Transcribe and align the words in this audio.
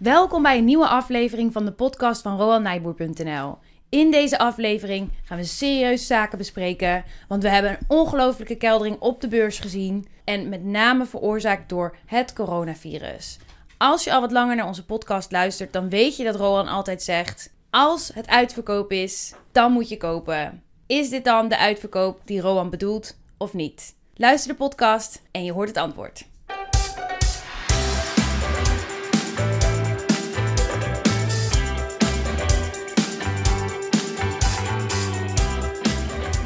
Welkom 0.00 0.42
bij 0.42 0.58
een 0.58 0.64
nieuwe 0.64 0.86
aflevering 0.86 1.52
van 1.52 1.64
de 1.64 1.72
podcast 1.72 2.22
van 2.22 2.38
RoanNijboer.nl. 2.38 3.58
In 3.88 4.10
deze 4.10 4.38
aflevering 4.38 5.10
gaan 5.24 5.38
we 5.38 5.44
serieus 5.44 6.06
zaken 6.06 6.38
bespreken, 6.38 7.04
want 7.28 7.42
we 7.42 7.48
hebben 7.48 7.70
een 7.70 7.86
ongelofelijke 7.88 8.54
keldering 8.54 9.00
op 9.00 9.20
de 9.20 9.28
beurs 9.28 9.58
gezien 9.58 10.06
en 10.24 10.48
met 10.48 10.64
name 10.64 11.06
veroorzaakt 11.06 11.68
door 11.68 11.96
het 12.06 12.32
coronavirus. 12.32 13.38
Als 13.78 14.04
je 14.04 14.12
al 14.12 14.20
wat 14.20 14.32
langer 14.32 14.56
naar 14.56 14.66
onze 14.66 14.84
podcast 14.84 15.32
luistert, 15.32 15.72
dan 15.72 15.88
weet 15.88 16.16
je 16.16 16.24
dat 16.24 16.36
Roan 16.36 16.68
altijd 16.68 17.02
zegt: 17.02 17.52
als 17.70 18.10
het 18.14 18.28
uitverkoop 18.28 18.92
is, 18.92 19.34
dan 19.52 19.72
moet 19.72 19.88
je 19.88 19.96
kopen. 19.96 20.62
Is 20.86 21.10
dit 21.10 21.24
dan 21.24 21.48
de 21.48 21.58
uitverkoop 21.58 22.20
die 22.24 22.40
Roan 22.40 22.70
bedoelt 22.70 23.18
of 23.36 23.52
niet? 23.52 23.94
Luister 24.14 24.50
de 24.50 24.58
podcast 24.58 25.22
en 25.30 25.44
je 25.44 25.52
hoort 25.52 25.68
het 25.68 25.78
antwoord. 25.78 26.29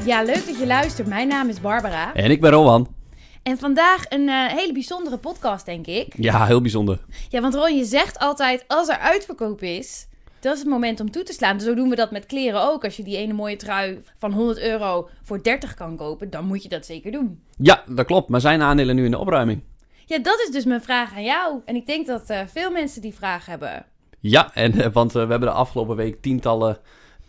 Ja, 0.05 0.23
leuk 0.23 0.47
dat 0.47 0.59
je 0.59 0.67
luistert. 0.67 1.09
Mijn 1.09 1.29
naam 1.29 1.49
is 1.49 1.61
Barbara. 1.61 2.15
En 2.15 2.31
ik 2.31 2.41
ben 2.41 2.51
Rowan. 2.51 2.95
En 3.43 3.59
vandaag 3.59 4.05
een 4.09 4.29
eh, 4.29 4.47
hele 4.47 4.73
bijzondere 4.73 5.19
podcast, 5.19 5.67
denk 5.67 5.87
ik. 5.87 6.15
Ja, 6.17 6.47
heel 6.47 6.61
bijzonder. 6.61 6.99
Ja, 7.29 7.41
want 7.41 7.55
Ron, 7.55 7.77
je 7.77 7.85
zegt 7.85 8.19
altijd, 8.19 8.65
als 8.67 8.89
er 8.89 8.98
uitverkoop 8.98 9.62
is, 9.62 10.07
dat 10.41 10.53
is 10.53 10.59
het 10.59 10.69
moment 10.69 11.01
om 11.01 11.11
toe 11.11 11.23
te 11.23 11.33
slaan. 11.33 11.61
Zo 11.61 11.75
doen 11.75 11.89
we 11.89 11.97
dat 11.97 12.11
met 12.11 12.27
kleren 12.27 12.62
ook. 12.62 12.85
Als 12.85 12.97
je 12.97 13.03
die 13.03 13.17
ene 13.17 13.33
mooie 13.33 13.57
trui 13.57 14.01
van 14.19 14.33
100 14.33 14.61
euro 14.61 15.09
voor 15.23 15.43
30 15.43 15.75
kan 15.75 15.97
kopen, 15.97 16.31
dan 16.31 16.47
moet 16.47 16.62
je 16.62 16.69
dat 16.69 16.87
zeker 16.87 17.12
doen. 17.12 17.43
Ja, 17.57 17.83
dat 17.87 18.07
klopt. 18.07 18.29
Maar 18.29 18.41
zijn 18.41 18.62
aandelen 18.62 18.97
nu 18.97 19.05
in 19.05 19.11
de 19.11 19.19
opruiming? 19.19 19.62
Ja, 20.07 20.19
dat 20.19 20.41
is 20.47 20.51
dus 20.51 20.65
mijn 20.65 20.83
vraag 20.83 21.15
aan 21.15 21.25
jou. 21.25 21.61
En 21.65 21.77
ik 21.77 21.87
denk 21.87 22.07
dat 22.07 22.31
eh, 22.31 22.41
veel 22.47 22.71
mensen 22.71 23.03
die 23.03 23.15
vraag 23.15 23.47
hebben. 23.47 23.87
Ja, 24.21 24.55
en, 24.55 24.81
eh, 24.81 24.93
want 24.93 25.12
we 25.12 25.19
hebben 25.19 25.41
de 25.41 25.51
afgelopen 25.51 25.97
week 25.97 26.23
tientallen 26.23 26.79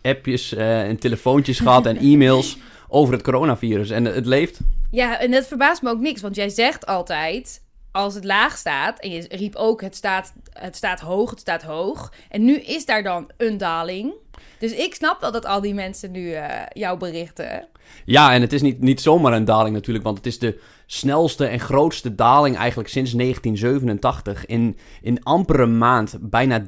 appjes 0.02 0.54
en 0.54 0.98
telefoontjes 0.98 1.58
gehad 1.58 1.86
en 1.86 1.96
e-mails 1.96 2.56
over 2.96 3.14
het 3.14 3.22
coronavirus. 3.22 3.90
En 3.90 4.04
het 4.04 4.26
leeft. 4.26 4.58
Ja, 4.90 5.20
en 5.20 5.30
dat 5.30 5.46
verbaast 5.46 5.82
me 5.82 5.90
ook 5.90 6.00
niks, 6.00 6.20
want 6.20 6.36
jij 6.36 6.48
zegt 6.48 6.86
altijd, 6.86 7.62
als 7.92 8.14
het 8.14 8.24
laag 8.24 8.56
staat, 8.56 8.98
en 8.98 9.10
je 9.10 9.26
riep 9.28 9.54
ook, 9.54 9.80
het 9.80 9.96
staat, 9.96 10.32
het 10.52 10.76
staat 10.76 11.00
hoog, 11.00 11.30
het 11.30 11.40
staat 11.40 11.62
hoog. 11.62 12.12
En 12.28 12.44
nu 12.44 12.54
is 12.56 12.84
daar 12.84 13.02
dan 13.02 13.30
een 13.36 13.58
daling. 13.58 14.12
Dus 14.58 14.72
ik 14.72 14.94
snap 14.94 15.20
wel 15.20 15.32
dat 15.32 15.46
al 15.46 15.60
die 15.60 15.74
mensen 15.74 16.10
nu 16.10 16.20
uh, 16.20 16.44
jou 16.72 16.98
berichten. 16.98 17.68
Ja, 18.04 18.32
en 18.32 18.40
het 18.40 18.52
is 18.52 18.62
niet, 18.62 18.80
niet 18.80 19.00
zomaar 19.00 19.32
een 19.32 19.44
daling 19.44 19.74
natuurlijk, 19.74 20.04
want 20.04 20.16
het 20.16 20.26
is 20.26 20.38
de 20.38 20.60
snelste 20.86 21.46
en 21.46 21.60
grootste 21.60 22.14
daling 22.14 22.56
eigenlijk 22.56 22.88
sinds 22.88 23.12
1987. 23.12 24.46
In, 24.46 24.76
in 25.02 25.22
amper 25.22 25.60
een 25.60 25.78
maand 25.78 26.16
bijna 26.20 26.60
30% 26.60 26.64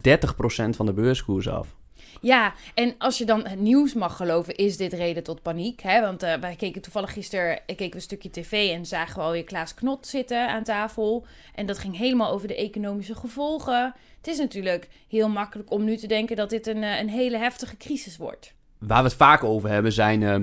van 0.71 0.87
de 0.87 0.93
beurskoers 0.93 1.49
af. 1.49 1.77
Ja, 2.21 2.55
en 2.75 2.95
als 2.99 3.19
je 3.19 3.25
dan 3.25 3.47
het 3.47 3.61
nieuws 3.61 3.95
mag 3.95 4.17
geloven, 4.17 4.55
is 4.55 4.77
dit 4.77 4.93
reden 4.93 5.23
tot 5.23 5.43
paniek. 5.43 5.81
Hè? 5.81 6.01
Want 6.01 6.23
uh, 6.23 6.35
wij 6.35 6.57
keken 6.57 6.83
toevallig 6.83 7.13
gisteren 7.13 7.61
keken 7.67 7.89
we 7.89 7.95
een 7.95 8.01
stukje 8.01 8.31
tv 8.31 8.71
en 8.71 8.87
zagen 8.87 9.17
we 9.17 9.23
alweer 9.23 9.45
Klaas 9.45 9.75
Knot 9.75 10.07
zitten 10.07 10.49
aan 10.49 10.65
tafel. 10.65 11.27
En 11.55 11.67
dat 11.67 11.79
ging 11.79 11.97
helemaal 11.97 12.31
over 12.31 12.49
de 12.49 12.57
economische 12.57 13.15
gevolgen. 13.15 13.95
Het 14.17 14.27
is 14.27 14.39
natuurlijk 14.39 14.89
heel 15.09 15.29
makkelijk 15.29 15.71
om 15.71 15.85
nu 15.85 15.97
te 15.97 16.07
denken 16.07 16.37
dat 16.37 16.51
dit 16.51 16.67
een, 16.67 16.83
een 16.83 17.09
hele 17.09 17.39
heftige 17.39 17.77
crisis 17.77 18.17
wordt. 18.17 18.53
Waar 18.79 19.03
we 19.03 19.09
het 19.09 19.17
vaak 19.17 19.45
over 19.45 19.69
hebben 19.71 19.93
zijn 19.93 20.21
uh, 20.21 20.37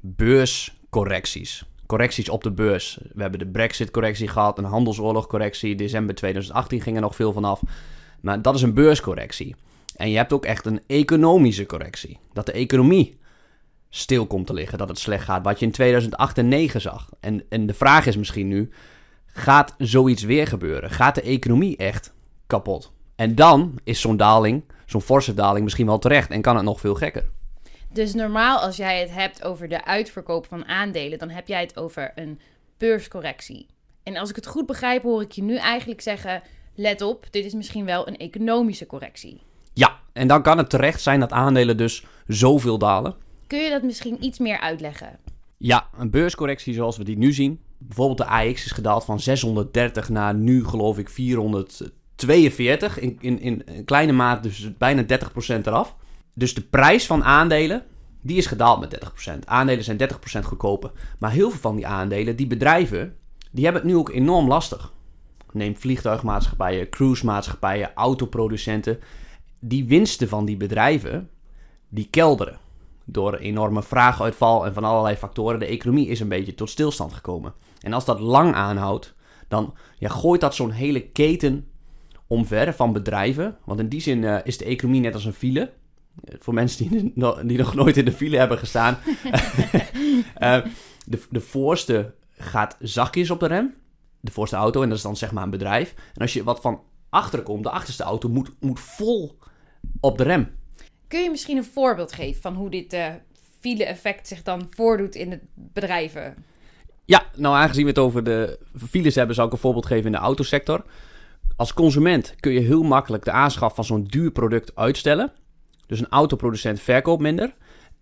beurscorrecties. 0.00 1.64
Correcties 1.86 2.28
op 2.28 2.42
de 2.42 2.50
beurs. 2.50 2.98
We 3.12 3.22
hebben 3.22 3.38
de 3.38 3.46
Brexit-correctie 3.46 4.28
gehad, 4.28 4.58
een 4.58 4.64
handelsoorlog-correctie. 4.64 5.74
December 5.74 6.14
2018 6.14 6.80
ging 6.80 6.96
er 6.96 7.02
nog 7.02 7.14
veel 7.14 7.32
vanaf. 7.32 7.60
Maar 8.20 8.42
dat 8.42 8.54
is 8.54 8.62
een 8.62 8.74
beurscorrectie. 8.74 9.54
En 9.96 10.10
je 10.10 10.16
hebt 10.16 10.32
ook 10.32 10.44
echt 10.44 10.66
een 10.66 10.80
economische 10.86 11.66
correctie. 11.66 12.18
Dat 12.32 12.46
de 12.46 12.52
economie 12.52 13.18
stil 13.88 14.26
komt 14.26 14.46
te 14.46 14.52
liggen, 14.52 14.78
dat 14.78 14.88
het 14.88 14.98
slecht 14.98 15.24
gaat. 15.24 15.44
Wat 15.44 15.58
je 15.58 15.66
in 15.66 15.72
2008 15.72 16.38
en 16.38 16.48
2009 16.48 16.80
zag. 16.80 17.10
En, 17.20 17.44
en 17.48 17.66
de 17.66 17.74
vraag 17.74 18.06
is 18.06 18.16
misschien 18.16 18.48
nu, 18.48 18.70
gaat 19.26 19.74
zoiets 19.78 20.22
weer 20.22 20.46
gebeuren? 20.46 20.90
Gaat 20.90 21.14
de 21.14 21.22
economie 21.22 21.76
echt 21.76 22.12
kapot? 22.46 22.92
En 23.16 23.34
dan 23.34 23.78
is 23.84 24.00
zo'n 24.00 24.16
daling, 24.16 24.64
zo'n 24.86 25.00
forse 25.00 25.34
daling 25.34 25.64
misschien 25.64 25.86
wel 25.86 25.98
terecht 25.98 26.30
en 26.30 26.42
kan 26.42 26.56
het 26.56 26.64
nog 26.64 26.80
veel 26.80 26.94
gekker. 26.94 27.24
Dus 27.92 28.14
normaal 28.14 28.58
als 28.58 28.76
jij 28.76 29.00
het 29.00 29.10
hebt 29.10 29.44
over 29.44 29.68
de 29.68 29.84
uitverkoop 29.84 30.46
van 30.46 30.64
aandelen, 30.64 31.18
dan 31.18 31.30
heb 31.30 31.48
jij 31.48 31.60
het 31.60 31.78
over 31.78 32.12
een 32.14 32.40
beurscorrectie. 32.78 33.66
En 34.02 34.16
als 34.16 34.30
ik 34.30 34.36
het 34.36 34.46
goed 34.46 34.66
begrijp, 34.66 35.02
hoor 35.02 35.22
ik 35.22 35.32
je 35.32 35.42
nu 35.42 35.56
eigenlijk 35.56 36.00
zeggen: 36.00 36.42
let 36.74 37.02
op, 37.02 37.26
dit 37.30 37.44
is 37.44 37.54
misschien 37.54 37.84
wel 37.84 38.08
een 38.08 38.16
economische 38.16 38.86
correctie. 38.86 39.40
Ja, 39.74 39.98
en 40.12 40.28
dan 40.28 40.42
kan 40.42 40.58
het 40.58 40.70
terecht 40.70 41.00
zijn 41.00 41.20
dat 41.20 41.32
aandelen 41.32 41.76
dus 41.76 42.04
zoveel 42.26 42.78
dalen. 42.78 43.14
Kun 43.46 43.58
je 43.58 43.70
dat 43.70 43.82
misschien 43.82 44.24
iets 44.24 44.38
meer 44.38 44.60
uitleggen? 44.60 45.18
Ja, 45.56 45.88
een 45.98 46.10
beurscorrectie 46.10 46.74
zoals 46.74 46.96
we 46.96 47.04
die 47.04 47.18
nu 47.18 47.32
zien. 47.32 47.60
Bijvoorbeeld 47.78 48.18
de 48.18 48.26
AX 48.26 48.64
is 48.64 48.70
gedaald 48.70 49.04
van 49.04 49.20
630 49.20 50.08
naar 50.08 50.34
nu 50.34 50.64
geloof 50.66 50.98
ik 50.98 51.08
442. 51.08 52.98
In, 52.98 53.18
in, 53.20 53.40
in 53.40 53.62
een 53.66 53.84
kleine 53.84 54.12
maat 54.12 54.42
dus 54.42 54.76
bijna 54.76 55.02
30% 55.02 55.06
eraf. 55.46 55.96
Dus 56.34 56.54
de 56.54 56.60
prijs 56.60 57.06
van 57.06 57.24
aandelen, 57.24 57.84
die 58.20 58.36
is 58.36 58.46
gedaald 58.46 58.80
met 58.80 58.98
30%. 59.36 59.38
Aandelen 59.44 59.84
zijn 59.84 59.98
30% 59.98 60.40
goedkoper. 60.42 60.90
Maar 61.18 61.30
heel 61.30 61.50
veel 61.50 61.60
van 61.60 61.76
die 61.76 61.86
aandelen, 61.86 62.36
die 62.36 62.46
bedrijven, 62.46 63.16
die 63.50 63.64
hebben 63.64 63.82
het 63.82 63.90
nu 63.90 63.96
ook 63.96 64.10
enorm 64.10 64.48
lastig. 64.48 64.92
Neem 65.52 65.76
vliegtuigmaatschappijen, 65.76 66.88
cruisemaatschappijen, 66.88 67.90
autoproducenten 67.94 68.98
die 69.68 69.84
winsten 69.84 70.28
van 70.28 70.44
die 70.44 70.56
bedrijven, 70.56 71.30
die 71.88 72.08
kelderen. 72.10 72.58
Door 73.04 73.34
enorme 73.34 73.82
vraaguitval 73.82 74.66
en 74.66 74.74
van 74.74 74.84
allerlei 74.84 75.16
factoren. 75.16 75.58
De 75.58 75.66
economie 75.66 76.08
is 76.08 76.20
een 76.20 76.28
beetje 76.28 76.54
tot 76.54 76.70
stilstand 76.70 77.12
gekomen. 77.12 77.54
En 77.80 77.92
als 77.92 78.04
dat 78.04 78.20
lang 78.20 78.54
aanhoudt, 78.54 79.14
dan 79.48 79.74
ja, 79.98 80.08
gooit 80.08 80.40
dat 80.40 80.54
zo'n 80.54 80.70
hele 80.70 81.08
keten 81.08 81.68
omver 82.26 82.74
van 82.74 82.92
bedrijven. 82.92 83.56
Want 83.64 83.80
in 83.80 83.88
die 83.88 84.00
zin 84.00 84.22
uh, 84.22 84.38
is 84.44 84.58
de 84.58 84.64
economie 84.64 85.00
net 85.00 85.14
als 85.14 85.24
een 85.24 85.32
file. 85.32 85.72
Voor 86.38 86.54
mensen 86.54 86.88
die, 86.88 87.12
die 87.46 87.58
nog 87.58 87.74
nooit 87.74 87.96
in 87.96 88.04
de 88.04 88.12
file 88.12 88.36
hebben 88.36 88.58
gestaan. 88.58 88.98
uh, 89.24 89.32
de, 91.06 91.22
de 91.30 91.40
voorste 91.40 92.14
gaat 92.30 92.76
zachtjes 92.80 93.30
op 93.30 93.40
de 93.40 93.46
rem. 93.46 93.74
De 94.20 94.32
voorste 94.32 94.56
auto, 94.56 94.82
en 94.82 94.88
dat 94.88 94.96
is 94.96 95.04
dan 95.04 95.16
zeg 95.16 95.32
maar 95.32 95.44
een 95.44 95.50
bedrijf. 95.50 95.94
En 96.14 96.20
als 96.20 96.32
je 96.32 96.44
wat 96.44 96.60
van 96.60 96.80
achter 97.08 97.42
komt, 97.42 97.62
de 97.62 97.70
achterste 97.70 98.02
auto 98.02 98.28
moet, 98.28 98.50
moet 98.60 98.80
vol 98.80 99.38
op 100.00 100.18
de 100.18 100.24
rem. 100.24 100.56
Kun 101.08 101.22
je 101.22 101.30
misschien 101.30 101.56
een 101.56 101.64
voorbeeld 101.64 102.12
geven 102.12 102.42
van 102.42 102.54
hoe 102.54 102.70
dit 102.70 102.92
uh, 102.92 103.06
file-effect 103.60 104.28
zich 104.28 104.42
dan 104.42 104.66
voordoet 104.70 105.14
in 105.14 105.30
de 105.30 105.40
bedrijven? 105.54 106.34
Ja, 107.04 107.26
nou 107.36 107.56
aangezien 107.56 107.82
we 107.82 107.88
het 107.88 107.98
over 107.98 108.24
de 108.24 108.58
files 108.88 109.14
hebben, 109.14 109.34
zal 109.34 109.46
ik 109.46 109.52
een 109.52 109.58
voorbeeld 109.58 109.86
geven 109.86 110.06
in 110.06 110.12
de 110.12 110.18
autosector. 110.18 110.84
Als 111.56 111.74
consument 111.74 112.34
kun 112.40 112.52
je 112.52 112.60
heel 112.60 112.82
makkelijk 112.82 113.24
de 113.24 113.30
aanschaf 113.30 113.74
van 113.74 113.84
zo'n 113.84 114.04
duur 114.04 114.30
product 114.30 114.76
uitstellen. 114.76 115.32
Dus 115.86 115.98
een 115.98 116.08
autoproducent 116.08 116.80
verkoopt 116.80 117.22
minder. 117.22 117.54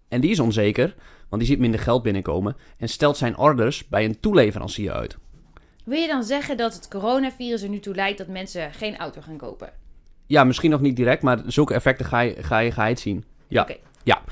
En 0.08 0.20
die 0.20 0.30
is 0.30 0.40
onzeker, 0.40 0.94
want 1.28 1.42
die 1.42 1.50
ziet 1.50 1.60
minder 1.60 1.80
geld 1.80 2.02
binnenkomen 2.02 2.56
en 2.76 2.88
stelt 2.88 3.16
zijn 3.16 3.38
orders 3.38 3.88
bij 3.88 4.04
een 4.04 4.20
toeleverancier 4.20 4.92
uit. 4.92 5.16
Wil 5.84 6.00
je 6.00 6.06
dan 6.06 6.24
zeggen 6.24 6.56
dat 6.56 6.74
het 6.74 6.88
coronavirus 6.88 7.62
er 7.62 7.68
nu 7.68 7.80
toe 7.80 7.94
leidt 7.94 8.18
dat 8.18 8.26
mensen 8.26 8.72
geen 8.72 8.96
auto 8.96 9.20
gaan 9.20 9.36
kopen? 9.36 9.72
Ja, 10.32 10.44
misschien 10.44 10.70
nog 10.70 10.80
niet 10.80 10.96
direct, 10.96 11.22
maar 11.22 11.38
zulke 11.46 11.74
effecten 11.74 12.06
ga 12.06 12.20
je, 12.20 12.42
ga 12.42 12.58
je, 12.58 12.70
ga 12.70 12.84
je 12.84 12.90
het 12.90 13.00
zien. 13.00 13.24
Ja. 13.48 13.62
Okay. 13.62 13.80
ja. 14.02 14.22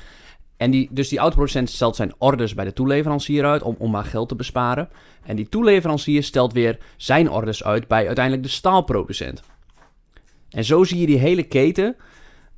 En 0.57 0.71
die, 0.71 0.89
dus 0.91 1.09
die 1.09 1.19
autoproducent 1.19 1.69
stelt 1.69 1.95
zijn 1.95 2.13
orders 2.17 2.53
bij 2.53 2.65
de 2.65 2.73
toeleverancier 2.73 3.45
uit 3.45 3.61
om, 3.61 3.75
om 3.77 3.91
maar 3.91 4.03
geld 4.03 4.29
te 4.29 4.35
besparen. 4.35 4.89
En 5.23 5.35
die 5.35 5.49
toeleverancier 5.49 6.23
stelt 6.23 6.53
weer 6.53 6.77
zijn 6.97 7.29
orders 7.29 7.63
uit 7.63 7.87
bij 7.87 8.05
uiteindelijk 8.05 8.45
de 8.45 8.51
staalproducent. 8.51 9.41
En 10.49 10.63
zo 10.63 10.83
zie 10.83 10.99
je 10.99 11.05
die 11.05 11.17
hele 11.17 11.43
keten 11.43 11.95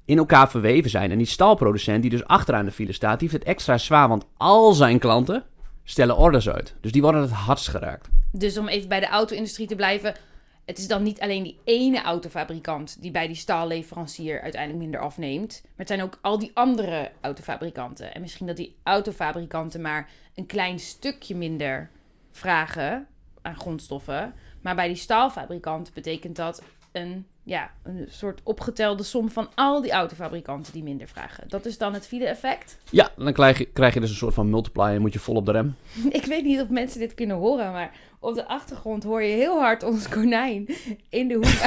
in 0.05 0.17
elkaar 0.17 0.49
verweven 0.49 0.89
zijn. 0.89 1.11
En 1.11 1.17
die 1.17 1.27
staalproducent 1.27 2.01
die 2.01 2.11
dus 2.11 2.25
achteraan 2.25 2.65
de 2.65 2.71
file 2.71 2.91
staat, 2.91 3.19
die 3.19 3.29
heeft 3.29 3.43
het 3.43 3.53
extra 3.53 3.77
zwaar, 3.77 4.07
want 4.07 4.25
al 4.37 4.73
zijn 4.73 4.99
klanten 4.99 5.43
stellen 5.83 6.17
orders 6.17 6.49
uit. 6.49 6.75
Dus 6.81 6.91
die 6.91 7.01
worden 7.01 7.21
het 7.21 7.31
hardst 7.31 7.67
geraakt. 7.67 8.09
Dus 8.31 8.57
om 8.57 8.67
even 8.67 8.89
bij 8.89 8.99
de 8.99 9.07
auto-industrie 9.07 9.67
te 9.67 9.75
blijven, 9.75 10.15
het 10.65 10.77
is 10.77 10.87
dan 10.87 11.03
niet 11.03 11.19
alleen 11.19 11.43
die 11.43 11.59
ene 11.63 12.01
autofabrikant 12.01 13.01
die 13.01 13.11
bij 13.11 13.27
die 13.27 13.35
staalleverancier 13.35 14.41
uiteindelijk 14.41 14.81
minder 14.83 14.99
afneemt. 14.99 15.61
Maar 15.63 15.71
het 15.75 15.87
zijn 15.87 16.01
ook 16.01 16.17
al 16.21 16.39
die 16.39 16.51
andere 16.53 17.11
autofabrikanten. 17.21 18.13
En 18.13 18.21
misschien 18.21 18.47
dat 18.47 18.57
die 18.57 18.75
autofabrikanten 18.83 19.81
maar 19.81 20.09
een 20.35 20.45
klein 20.45 20.79
stukje 20.79 21.35
minder 21.35 21.89
vragen 22.31 23.07
aan 23.41 23.55
grondstoffen. 23.55 24.33
Maar 24.61 24.75
bij 24.75 24.87
die 24.87 24.95
staalfabrikant 24.95 25.93
betekent 25.93 26.35
dat 26.35 26.63
een 26.91 27.25
ja, 27.43 27.71
een 27.83 28.05
soort 28.09 28.41
opgetelde 28.43 29.03
som 29.03 29.29
van 29.29 29.49
al 29.55 29.81
die 29.81 29.91
autofabrikanten 29.91 30.73
die 30.73 30.83
minder 30.83 31.07
vragen. 31.07 31.43
Dat 31.47 31.65
is 31.65 31.77
dan 31.77 31.93
het 31.93 32.07
file-effect. 32.07 32.77
Ja, 32.89 33.11
dan 33.17 33.33
krijg 33.33 33.57
je, 33.57 33.65
krijg 33.65 33.93
je 33.93 33.99
dus 33.99 34.09
een 34.09 34.15
soort 34.15 34.33
van 34.33 34.49
multiplier 34.49 34.95
en 34.95 35.01
moet 35.01 35.13
je 35.13 35.19
vol 35.19 35.35
op 35.35 35.45
de 35.45 35.51
rem. 35.51 35.75
Ik 36.09 36.25
weet 36.25 36.43
niet 36.43 36.61
of 36.61 36.69
mensen 36.69 36.99
dit 36.99 37.13
kunnen 37.13 37.37
horen, 37.37 37.71
maar 37.71 37.91
op 38.23 38.35
de 38.35 38.47
achtergrond 38.47 39.03
hoor 39.03 39.21
je 39.23 39.35
heel 39.35 39.59
hard 39.59 39.83
ons 39.83 40.09
konijn 40.09 40.67
in 41.09 41.27
de 41.27 41.33
hoek 41.33 41.61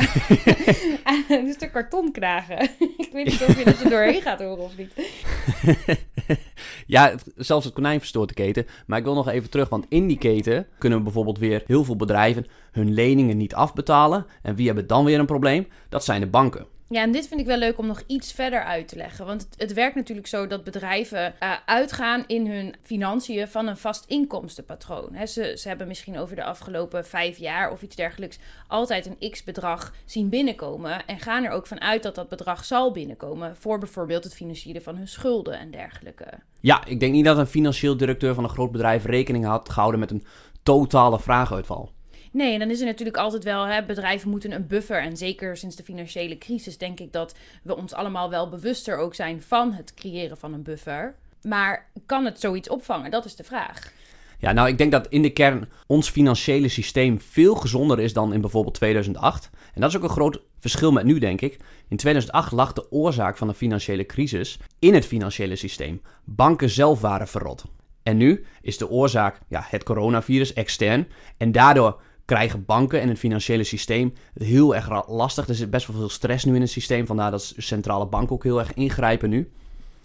aan 1.10 1.24
een 1.28 1.52
stuk 1.52 1.72
karton 1.72 2.12
knagen. 2.12 2.62
Ik 3.06 3.08
weet 3.12 3.24
niet 3.24 3.42
of 3.48 3.58
je 3.58 3.64
dat 3.64 3.80
er 3.80 3.90
doorheen 3.90 4.22
gaat 4.22 4.40
horen 4.40 4.64
of 4.64 4.76
niet. 4.76 4.92
ja, 6.86 7.10
het- 7.10 7.32
zelfs 7.36 7.64
het 7.64 7.74
konijn 7.74 7.98
verstoort 7.98 8.28
de 8.28 8.34
keten. 8.34 8.66
Maar 8.86 8.98
ik 8.98 9.04
wil 9.04 9.14
nog 9.14 9.28
even 9.28 9.50
terug, 9.50 9.68
want 9.68 9.86
in 9.88 10.06
die 10.06 10.18
keten 10.18 10.66
kunnen 10.78 11.02
bijvoorbeeld 11.02 11.38
weer 11.38 11.62
heel 11.66 11.84
veel 11.84 11.96
bedrijven 11.96 12.46
hun 12.72 12.92
leningen 12.94 13.36
niet 13.36 13.54
afbetalen. 13.54 14.26
En 14.42 14.54
wie 14.54 14.66
hebben 14.66 14.86
dan 14.86 15.04
weer 15.04 15.18
een 15.18 15.26
probleem? 15.26 15.66
Dat 15.88 16.04
zijn 16.04 16.20
de 16.20 16.26
banken. 16.26 16.66
Ja, 16.88 17.02
en 17.02 17.12
dit 17.12 17.28
vind 17.28 17.40
ik 17.40 17.46
wel 17.46 17.56
leuk 17.56 17.78
om 17.78 17.86
nog 17.86 18.02
iets 18.06 18.32
verder 18.32 18.64
uit 18.64 18.88
te 18.88 18.96
leggen. 18.96 19.26
Want 19.26 19.42
het, 19.42 19.54
het 19.56 19.72
werkt 19.72 19.94
natuurlijk 19.94 20.26
zo 20.26 20.46
dat 20.46 20.64
bedrijven 20.64 21.40
eh, 21.40 21.52
uitgaan 21.66 22.24
in 22.26 22.50
hun 22.50 22.74
financiën 22.82 23.48
van 23.48 23.66
een 23.66 23.76
vast 23.76 24.04
inkomstenpatroon. 24.06 25.26
Ze, 25.28 25.54
ze 25.58 25.68
hebben 25.68 25.86
misschien 25.86 26.18
over 26.18 26.36
de 26.36 26.44
afgelopen 26.44 27.06
vijf 27.06 27.38
jaar 27.38 27.70
of 27.70 27.82
iets 27.82 27.96
dergelijks 27.96 28.38
altijd 28.68 29.06
een 29.06 29.30
x-bedrag 29.30 29.94
zien 30.04 30.28
binnenkomen. 30.28 31.06
En 31.06 31.20
gaan 31.20 31.44
er 31.44 31.50
ook 31.50 31.66
vanuit 31.66 32.02
dat 32.02 32.14
dat 32.14 32.28
bedrag 32.28 32.64
zal 32.64 32.92
binnenkomen 32.92 33.56
voor 33.56 33.78
bijvoorbeeld 33.78 34.24
het 34.24 34.34
financieren 34.34 34.82
van 34.82 34.96
hun 34.96 35.08
schulden 35.08 35.58
en 35.58 35.70
dergelijke. 35.70 36.26
Ja, 36.60 36.84
ik 36.84 37.00
denk 37.00 37.12
niet 37.12 37.24
dat 37.24 37.38
een 37.38 37.46
financieel 37.46 37.96
directeur 37.96 38.34
van 38.34 38.44
een 38.44 38.50
groot 38.50 38.72
bedrijf 38.72 39.04
rekening 39.04 39.44
had 39.44 39.68
gehouden 39.68 40.00
met 40.00 40.10
een 40.10 40.24
totale 40.62 41.20
vraaguitval. 41.20 41.94
Nee, 42.32 42.52
en 42.52 42.58
dan 42.58 42.70
is 42.70 42.80
er 42.80 42.86
natuurlijk 42.86 43.16
altijd 43.16 43.44
wel, 43.44 43.66
hè, 43.66 43.84
bedrijven 43.84 44.30
moeten 44.30 44.52
een 44.52 44.66
buffer. 44.66 45.02
En 45.02 45.16
zeker 45.16 45.56
sinds 45.56 45.76
de 45.76 45.82
financiële 45.82 46.38
crisis 46.38 46.78
denk 46.78 47.00
ik 47.00 47.12
dat 47.12 47.34
we 47.62 47.76
ons 47.76 47.92
allemaal 47.92 48.30
wel 48.30 48.48
bewuster 48.48 48.96
ook 48.98 49.14
zijn 49.14 49.42
van 49.42 49.72
het 49.72 49.94
creëren 49.94 50.36
van 50.36 50.52
een 50.52 50.62
buffer. 50.62 51.14
Maar 51.42 51.88
kan 52.06 52.24
het 52.24 52.40
zoiets 52.40 52.68
opvangen? 52.68 53.10
Dat 53.10 53.24
is 53.24 53.36
de 53.36 53.44
vraag. 53.44 53.92
Ja, 54.38 54.52
nou, 54.52 54.68
ik 54.68 54.78
denk 54.78 54.92
dat 54.92 55.08
in 55.08 55.22
de 55.22 55.30
kern 55.30 55.68
ons 55.86 56.10
financiële 56.10 56.68
systeem 56.68 57.20
veel 57.20 57.54
gezonder 57.54 58.00
is 58.00 58.12
dan 58.12 58.32
in 58.32 58.40
bijvoorbeeld 58.40 58.74
2008. 58.74 59.50
En 59.74 59.80
dat 59.80 59.90
is 59.90 59.96
ook 59.96 60.02
een 60.02 60.08
groot 60.08 60.40
verschil 60.60 60.92
met 60.92 61.04
nu, 61.04 61.18
denk 61.18 61.40
ik. 61.40 61.58
In 61.88 61.96
2008 61.96 62.52
lag 62.52 62.72
de 62.72 62.92
oorzaak 62.92 63.36
van 63.36 63.48
de 63.48 63.54
financiële 63.54 64.06
crisis 64.06 64.58
in 64.78 64.94
het 64.94 65.06
financiële 65.06 65.56
systeem. 65.56 66.02
Banken 66.24 66.70
zelf 66.70 67.00
waren 67.00 67.28
verrot. 67.28 67.64
En 68.02 68.16
nu 68.16 68.44
is 68.60 68.78
de 68.78 68.88
oorzaak 68.88 69.38
ja, 69.48 69.64
het 69.68 69.82
coronavirus 69.82 70.52
extern. 70.52 71.08
En 71.36 71.52
daardoor 71.52 72.00
krijgen 72.26 72.64
banken 72.64 73.00
en 73.00 73.08
het 73.08 73.18
financiële 73.18 73.64
systeem 73.64 74.12
het 74.34 74.42
heel 74.42 74.74
erg 74.74 75.08
lastig. 75.08 75.48
Er 75.48 75.54
zit 75.54 75.70
best 75.70 75.86
wel 75.86 75.96
veel 75.96 76.08
stress 76.08 76.44
nu 76.44 76.54
in 76.54 76.60
het 76.60 76.70
systeem. 76.70 77.06
Vandaar 77.06 77.30
dat 77.30 77.54
centrale 77.56 78.06
banken 78.06 78.34
ook 78.34 78.42
heel 78.42 78.58
erg 78.58 78.74
ingrijpen 78.74 79.30
nu. 79.30 79.50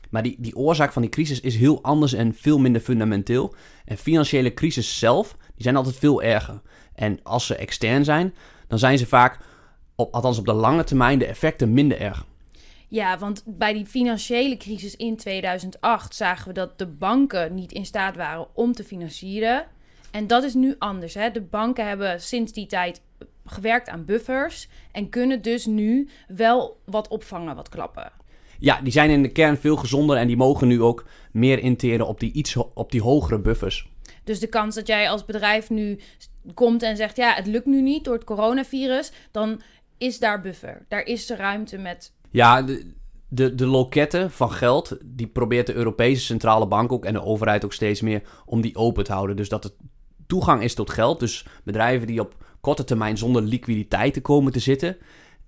Maar 0.09 0.23
die, 0.23 0.35
die 0.39 0.55
oorzaak 0.55 0.91
van 0.91 1.01
die 1.01 1.11
crisis 1.11 1.39
is 1.39 1.55
heel 1.55 1.83
anders 1.83 2.13
en 2.13 2.33
veel 2.33 2.59
minder 2.59 2.81
fundamenteel. 2.81 3.55
En 3.85 3.97
financiële 3.97 4.53
crisis 4.53 4.99
zelf, 4.99 5.35
die 5.55 5.63
zijn 5.63 5.75
altijd 5.75 5.95
veel 5.95 6.21
erger. 6.21 6.61
En 6.95 7.19
als 7.23 7.45
ze 7.45 7.55
extern 7.55 8.03
zijn, 8.03 8.33
dan 8.67 8.79
zijn 8.79 8.97
ze 8.97 9.07
vaak, 9.07 9.39
op, 9.95 10.13
althans 10.13 10.37
op 10.37 10.45
de 10.45 10.53
lange 10.53 10.83
termijn, 10.83 11.19
de 11.19 11.25
effecten 11.25 11.73
minder 11.73 11.99
erg. 11.99 12.25
Ja, 12.87 13.17
want 13.17 13.43
bij 13.45 13.73
die 13.73 13.85
financiële 13.85 14.57
crisis 14.57 14.95
in 14.95 15.17
2008 15.17 16.15
zagen 16.15 16.47
we 16.47 16.53
dat 16.53 16.79
de 16.79 16.87
banken 16.87 17.53
niet 17.53 17.71
in 17.71 17.85
staat 17.85 18.15
waren 18.15 18.47
om 18.53 18.73
te 18.73 18.83
financieren. 18.83 19.65
En 20.11 20.27
dat 20.27 20.43
is 20.43 20.53
nu 20.53 20.75
anders. 20.79 21.13
Hè? 21.13 21.31
De 21.31 21.41
banken 21.41 21.87
hebben 21.87 22.21
sinds 22.21 22.53
die 22.53 22.65
tijd 22.65 23.01
gewerkt 23.45 23.89
aan 23.89 24.05
buffers 24.05 24.67
en 24.91 25.09
kunnen 25.09 25.41
dus 25.41 25.65
nu 25.65 26.09
wel 26.27 26.77
wat 26.85 27.07
opvangen, 27.07 27.55
wat 27.55 27.69
klappen. 27.69 28.11
Ja, 28.59 28.81
die 28.81 28.91
zijn 28.91 29.09
in 29.09 29.21
de 29.21 29.31
kern 29.31 29.57
veel 29.57 29.75
gezonder 29.75 30.17
en 30.17 30.27
die 30.27 30.37
mogen 30.37 30.67
nu 30.67 30.81
ook 30.81 31.05
meer 31.31 31.59
interen 31.59 32.07
op 32.07 32.19
die, 32.19 32.31
iets, 32.31 32.55
op 32.73 32.91
die 32.91 33.01
hogere 33.01 33.39
buffers. 33.39 33.89
Dus 34.23 34.39
de 34.39 34.47
kans 34.47 34.75
dat 34.75 34.87
jij 34.87 35.09
als 35.09 35.25
bedrijf 35.25 35.69
nu 35.69 35.99
komt 36.53 36.83
en 36.83 36.97
zegt: 36.97 37.15
ja, 37.15 37.33
het 37.33 37.47
lukt 37.47 37.65
nu 37.65 37.81
niet 37.81 38.03
door 38.03 38.13
het 38.13 38.23
coronavirus, 38.23 39.11
dan 39.31 39.61
is 39.97 40.19
daar 40.19 40.41
buffer. 40.41 40.85
Daar 40.87 41.05
is 41.05 41.25
de 41.25 41.35
ruimte 41.35 41.77
met. 41.77 42.13
Ja, 42.29 42.61
de, 42.61 42.91
de, 43.27 43.55
de 43.55 43.65
loketten 43.65 44.31
van 44.31 44.51
geld, 44.51 44.97
die 45.03 45.27
probeert 45.27 45.67
de 45.67 45.73
Europese 45.73 46.21
Centrale 46.21 46.67
Bank 46.67 46.91
ook 46.91 47.05
en 47.05 47.13
de 47.13 47.23
overheid 47.23 47.65
ook 47.65 47.73
steeds 47.73 48.01
meer 48.01 48.21
om 48.45 48.61
die 48.61 48.75
open 48.75 49.03
te 49.03 49.13
houden. 49.13 49.35
Dus 49.35 49.49
dat 49.49 49.63
het 49.63 49.73
toegang 50.31 50.63
is 50.63 50.73
tot 50.73 50.89
geld. 50.89 51.19
Dus 51.19 51.45
bedrijven 51.63 52.07
die 52.07 52.19
op 52.19 52.35
korte 52.61 52.83
termijn 52.83 53.17
zonder 53.17 53.41
liquiditeit 53.41 54.13
te 54.13 54.21
komen 54.21 54.51
te 54.51 54.59
zitten 54.59 54.97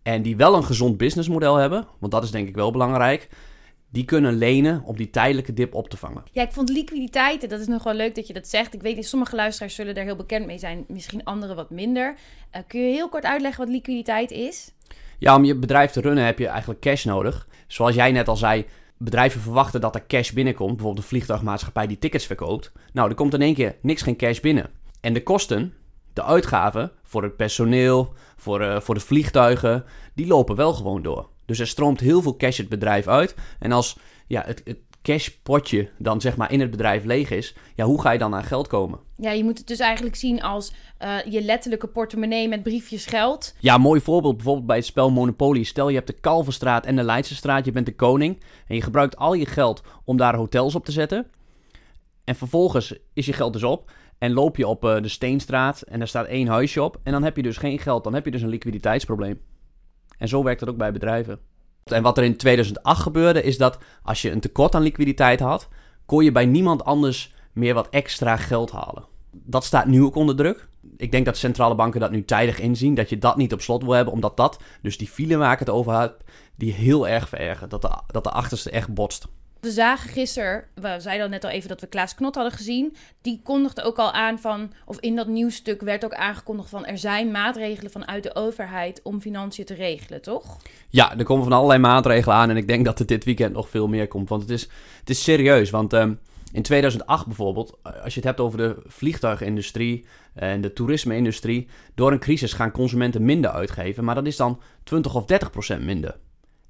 en 0.03 0.21
die 0.21 0.37
wel 0.37 0.55
een 0.55 0.63
gezond 0.63 0.97
businessmodel 0.97 1.55
hebben, 1.55 1.87
want 1.99 2.11
dat 2.11 2.23
is 2.23 2.31
denk 2.31 2.47
ik 2.47 2.55
wel 2.55 2.71
belangrijk, 2.71 3.29
die 3.89 4.05
kunnen 4.05 4.33
lenen 4.33 4.83
om 4.83 4.95
die 4.95 5.09
tijdelijke 5.09 5.53
dip 5.53 5.73
op 5.73 5.89
te 5.89 5.97
vangen. 5.97 6.23
Ja, 6.31 6.41
ik 6.41 6.51
vond 6.51 6.69
liquiditeiten, 6.69 7.49
dat 7.49 7.59
is 7.59 7.67
nog 7.67 7.83
wel 7.83 7.93
leuk 7.93 8.15
dat 8.15 8.27
je 8.27 8.33
dat 8.33 8.47
zegt. 8.47 8.73
Ik 8.73 8.81
weet 8.81 8.95
niet, 8.95 9.07
sommige 9.07 9.35
luisteraars 9.35 9.75
zullen 9.75 9.95
daar 9.95 10.03
heel 10.03 10.15
bekend 10.15 10.45
mee 10.45 10.57
zijn, 10.57 10.85
misschien 10.87 11.23
anderen 11.23 11.55
wat 11.55 11.69
minder. 11.69 12.15
Eh, 12.49 12.61
kun 12.67 12.81
je 12.81 12.93
heel 12.93 13.09
kort 13.09 13.23
uitleggen 13.23 13.65
wat 13.65 13.73
liquiditeit 13.73 14.31
is? 14.31 14.71
Ja, 15.17 15.35
om 15.35 15.43
je 15.43 15.55
bedrijf 15.55 15.91
te 15.91 16.01
runnen 16.01 16.25
heb 16.25 16.39
je 16.39 16.47
eigenlijk 16.47 16.79
cash 16.79 17.05
nodig. 17.05 17.47
Zoals 17.67 17.95
jij 17.95 18.11
net 18.11 18.27
al 18.27 18.35
zei, 18.35 18.65
bedrijven 19.03 19.41
verwachten 19.41 19.81
dat 19.81 19.95
er 19.95 20.07
cash 20.07 20.31
binnenkomt. 20.31 20.71
Bijvoorbeeld 20.71 21.03
een 21.03 21.09
vliegtuigmaatschappij 21.09 21.87
die 21.87 21.99
tickets 21.99 22.25
verkoopt. 22.25 22.71
Nou, 22.93 23.09
er 23.09 23.15
komt 23.15 23.33
in 23.33 23.41
één 23.41 23.53
keer 23.53 23.75
niks 23.81 24.01
geen 24.01 24.17
cash 24.17 24.39
binnen. 24.39 24.69
En 25.01 25.13
de 25.13 25.23
kosten, 25.23 25.73
de 26.13 26.23
uitgaven 26.23 26.91
voor 27.03 27.23
het 27.23 27.35
personeel, 27.35 28.13
voor, 28.37 28.61
eh, 28.61 28.79
voor 28.79 28.95
de 28.95 29.01
vliegtuigen, 29.01 29.85
die 30.13 30.27
lopen 30.27 30.55
wel 30.55 30.73
gewoon 30.73 31.01
door. 31.01 31.29
Dus 31.45 31.59
er 31.59 31.67
stroomt 31.67 31.99
heel 31.99 32.21
veel 32.21 32.37
cash 32.37 32.57
het 32.57 32.69
bedrijf 32.69 33.07
uit. 33.07 33.35
En 33.59 33.71
als 33.71 33.97
ja, 34.27 34.43
het, 34.45 34.61
het 34.65 34.77
cashpotje 35.03 35.89
dan 35.97 36.21
zeg 36.21 36.37
maar 36.37 36.51
in 36.51 36.59
het 36.59 36.71
bedrijf 36.71 37.03
leeg 37.03 37.29
is, 37.29 37.55
ja, 37.75 37.85
hoe 37.85 38.01
ga 38.01 38.11
je 38.11 38.19
dan 38.19 38.35
aan 38.35 38.43
geld 38.43 38.67
komen? 38.67 38.99
Ja, 39.15 39.31
je 39.31 39.43
moet 39.43 39.57
het 39.57 39.67
dus 39.67 39.79
eigenlijk 39.79 40.15
zien 40.15 40.41
als 40.41 40.73
eh, 40.97 41.15
je 41.29 41.41
letterlijke 41.41 41.87
portemonnee 41.87 42.47
met 42.47 42.63
briefjes 42.63 43.05
geld. 43.05 43.55
Ja, 43.59 43.77
mooi 43.77 44.01
voorbeeld 44.01 44.35
bijvoorbeeld 44.35 44.67
bij 44.67 44.75
het 44.75 44.85
spel 44.85 45.11
Monopoly. 45.11 45.63
Stel 45.63 45.89
je 45.89 45.95
hebt 45.95 46.07
de 46.07 46.19
Kalverstraat 46.19 46.85
en 46.85 46.95
de 46.95 47.03
Leidsestraat, 47.03 47.65
je 47.65 47.71
bent 47.71 47.85
de 47.85 47.95
koning 47.95 48.43
en 48.67 48.75
je 48.75 48.81
gebruikt 48.81 49.17
al 49.17 49.33
je 49.33 49.45
geld 49.45 49.83
om 50.05 50.17
daar 50.17 50.35
hotels 50.35 50.75
op 50.75 50.85
te 50.85 50.91
zetten. 50.91 51.27
En 52.23 52.35
vervolgens 52.35 52.95
is 53.13 53.25
je 53.25 53.33
geld 53.33 53.53
dus 53.53 53.63
op 53.63 53.91
en 54.17 54.33
loop 54.33 54.57
je 54.57 54.67
op 54.67 54.85
eh, 54.85 55.01
de 55.01 55.07
Steenstraat 55.07 55.81
en 55.81 55.99
daar 55.99 56.07
staat 56.07 56.25
één 56.25 56.47
huisje 56.47 56.83
op 56.83 56.99
en 57.03 57.11
dan 57.11 57.23
heb 57.23 57.35
je 57.35 57.43
dus 57.43 57.57
geen 57.57 57.79
geld, 57.79 58.03
dan 58.03 58.13
heb 58.13 58.25
je 58.25 58.31
dus 58.31 58.41
een 58.41 58.49
liquiditeitsprobleem. 58.49 59.41
En 60.17 60.27
zo 60.27 60.43
werkt 60.43 60.59
dat 60.59 60.69
ook 60.69 60.77
bij 60.77 60.91
bedrijven. 60.91 61.39
En 61.83 62.03
wat 62.03 62.17
er 62.17 62.23
in 62.23 62.37
2008 62.37 63.01
gebeurde 63.01 63.43
is 63.43 63.57
dat 63.57 63.77
als 64.03 64.21
je 64.21 64.31
een 64.31 64.39
tekort 64.39 64.75
aan 64.75 64.81
liquiditeit 64.81 65.39
had, 65.39 65.67
kon 66.05 66.23
je 66.23 66.31
bij 66.31 66.45
niemand 66.45 66.83
anders 66.83 67.33
meer 67.53 67.73
wat 67.73 67.89
extra 67.89 68.37
geld 68.37 68.71
halen. 68.71 69.05
Dat 69.31 69.63
staat 69.63 69.85
nu 69.85 70.03
ook 70.03 70.15
onder 70.15 70.35
druk. 70.35 70.67
Ik 70.97 71.11
denk 71.11 71.25
dat 71.25 71.37
centrale 71.37 71.75
banken 71.75 71.99
dat 71.99 72.11
nu 72.11 72.25
tijdig 72.25 72.59
inzien. 72.59 72.95
Dat 72.95 73.09
je 73.09 73.17
dat 73.17 73.37
niet 73.37 73.53
op 73.53 73.61
slot 73.61 73.83
wil 73.83 73.91
hebben. 73.91 74.13
Omdat 74.13 74.37
dat, 74.37 74.59
dus 74.81 74.97
die 74.97 75.07
file 75.07 75.37
waar 75.37 75.53
ik 75.53 75.59
het 75.59 75.69
over 75.69 75.93
had, 75.93 76.13
die 76.55 76.73
heel 76.73 77.07
erg 77.07 77.29
verergert. 77.29 77.71
Dat 77.71 77.81
de, 77.81 77.91
dat 78.07 78.23
de 78.23 78.31
achterste 78.31 78.69
echt 78.69 78.93
botst. 78.93 79.27
We 79.63 79.71
zagen 79.71 80.09
gisteren, 80.09 80.63
we 80.75 80.95
zeiden 80.97 81.25
al 81.25 81.31
net 81.31 81.43
al 81.43 81.49
even 81.49 81.69
dat 81.69 81.81
we 81.81 81.87
Klaas 81.87 82.15
Knot 82.15 82.35
hadden 82.35 82.53
gezien. 82.53 82.95
Die 83.21 83.41
kondigde 83.43 83.83
ook 83.83 83.97
al 83.97 84.11
aan 84.11 84.39
van, 84.39 84.73
of 84.85 84.99
in 84.99 85.15
dat 85.15 85.27
nieuwsstuk 85.27 85.81
werd 85.81 86.05
ook 86.05 86.13
aangekondigd 86.13 86.69
van... 86.69 86.85
er 86.85 86.97
zijn 86.97 87.31
maatregelen 87.31 87.91
vanuit 87.91 88.23
de 88.23 88.35
overheid 88.35 88.99
om 89.03 89.21
financiën 89.21 89.65
te 89.65 89.73
regelen, 89.73 90.21
toch? 90.21 90.57
Ja, 90.89 91.17
er 91.17 91.23
komen 91.23 91.43
van 91.43 91.53
allerlei 91.53 91.79
maatregelen 91.79 92.35
aan. 92.35 92.49
En 92.49 92.57
ik 92.57 92.67
denk 92.67 92.85
dat 92.85 92.99
er 92.99 93.05
dit 93.05 93.23
weekend 93.23 93.53
nog 93.53 93.69
veel 93.69 93.87
meer 93.87 94.07
komt. 94.07 94.29
Want 94.29 94.41
het 94.41 94.51
is, 94.51 94.61
het 94.99 95.09
is 95.09 95.23
serieus. 95.23 95.69
Want 95.69 95.93
ehm, 95.93 96.13
in 96.51 96.61
2008 96.61 97.25
bijvoorbeeld, 97.25 97.77
als 97.83 98.13
je 98.13 98.19
het 98.19 98.23
hebt 98.23 98.39
over 98.39 98.57
de 98.57 98.75
vliegtuigindustrie 98.85 100.05
en 100.33 100.61
de 100.61 100.73
toerisme-industrie. 100.73 101.67
Door 101.95 102.11
een 102.11 102.19
crisis 102.19 102.53
gaan 102.53 102.71
consumenten 102.71 103.25
minder 103.25 103.51
uitgeven. 103.51 104.03
Maar 104.03 104.15
dat 104.15 104.27
is 104.27 104.35
dan 104.35 104.61
20 104.83 105.15
of 105.15 105.25
30 105.25 105.51
procent 105.51 105.83
minder. 105.83 106.17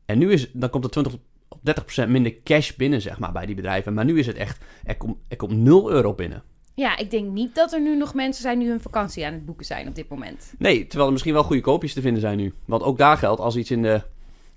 En 0.05 0.17
nu 0.17 0.31
is, 0.31 0.51
dan 0.51 0.69
komt 0.69 0.83
er 0.83 0.89
20 0.89 1.13
of 1.53 1.59
30 1.61 1.83
procent 1.83 2.09
minder 2.09 2.41
cash 2.43 2.71
binnen, 2.71 3.01
zeg 3.01 3.19
maar, 3.19 3.31
bij 3.31 3.45
die 3.45 3.55
bedrijven. 3.55 3.93
Maar 3.93 4.05
nu 4.05 4.19
is 4.19 4.27
het 4.27 4.35
echt, 4.35 4.63
er 4.83 4.97
komt, 4.97 5.17
er 5.27 5.37
komt 5.37 5.57
0 5.57 5.91
euro 5.91 6.13
binnen. 6.13 6.43
Ja, 6.75 6.97
ik 6.97 7.11
denk 7.11 7.31
niet 7.31 7.55
dat 7.55 7.73
er 7.73 7.81
nu 7.81 7.97
nog 7.97 8.13
mensen 8.13 8.41
zijn 8.41 8.59
die 8.59 8.67
hun 8.67 8.81
vakantie 8.81 9.25
aan 9.25 9.33
het 9.33 9.45
boeken 9.45 9.65
zijn 9.65 9.87
op 9.87 9.95
dit 9.95 10.09
moment. 10.09 10.53
Nee, 10.57 10.81
terwijl 10.81 11.05
er 11.05 11.11
misschien 11.11 11.33
wel 11.33 11.43
goede 11.43 11.61
koopjes 11.61 11.93
te 11.93 12.01
vinden 12.01 12.21
zijn 12.21 12.37
nu. 12.37 12.53
Want 12.65 12.83
ook 12.83 12.97
daar 12.97 13.17
geldt, 13.17 13.41
als 13.41 13.55
iets 13.55 13.71
in 13.71 13.81
de... 13.81 14.01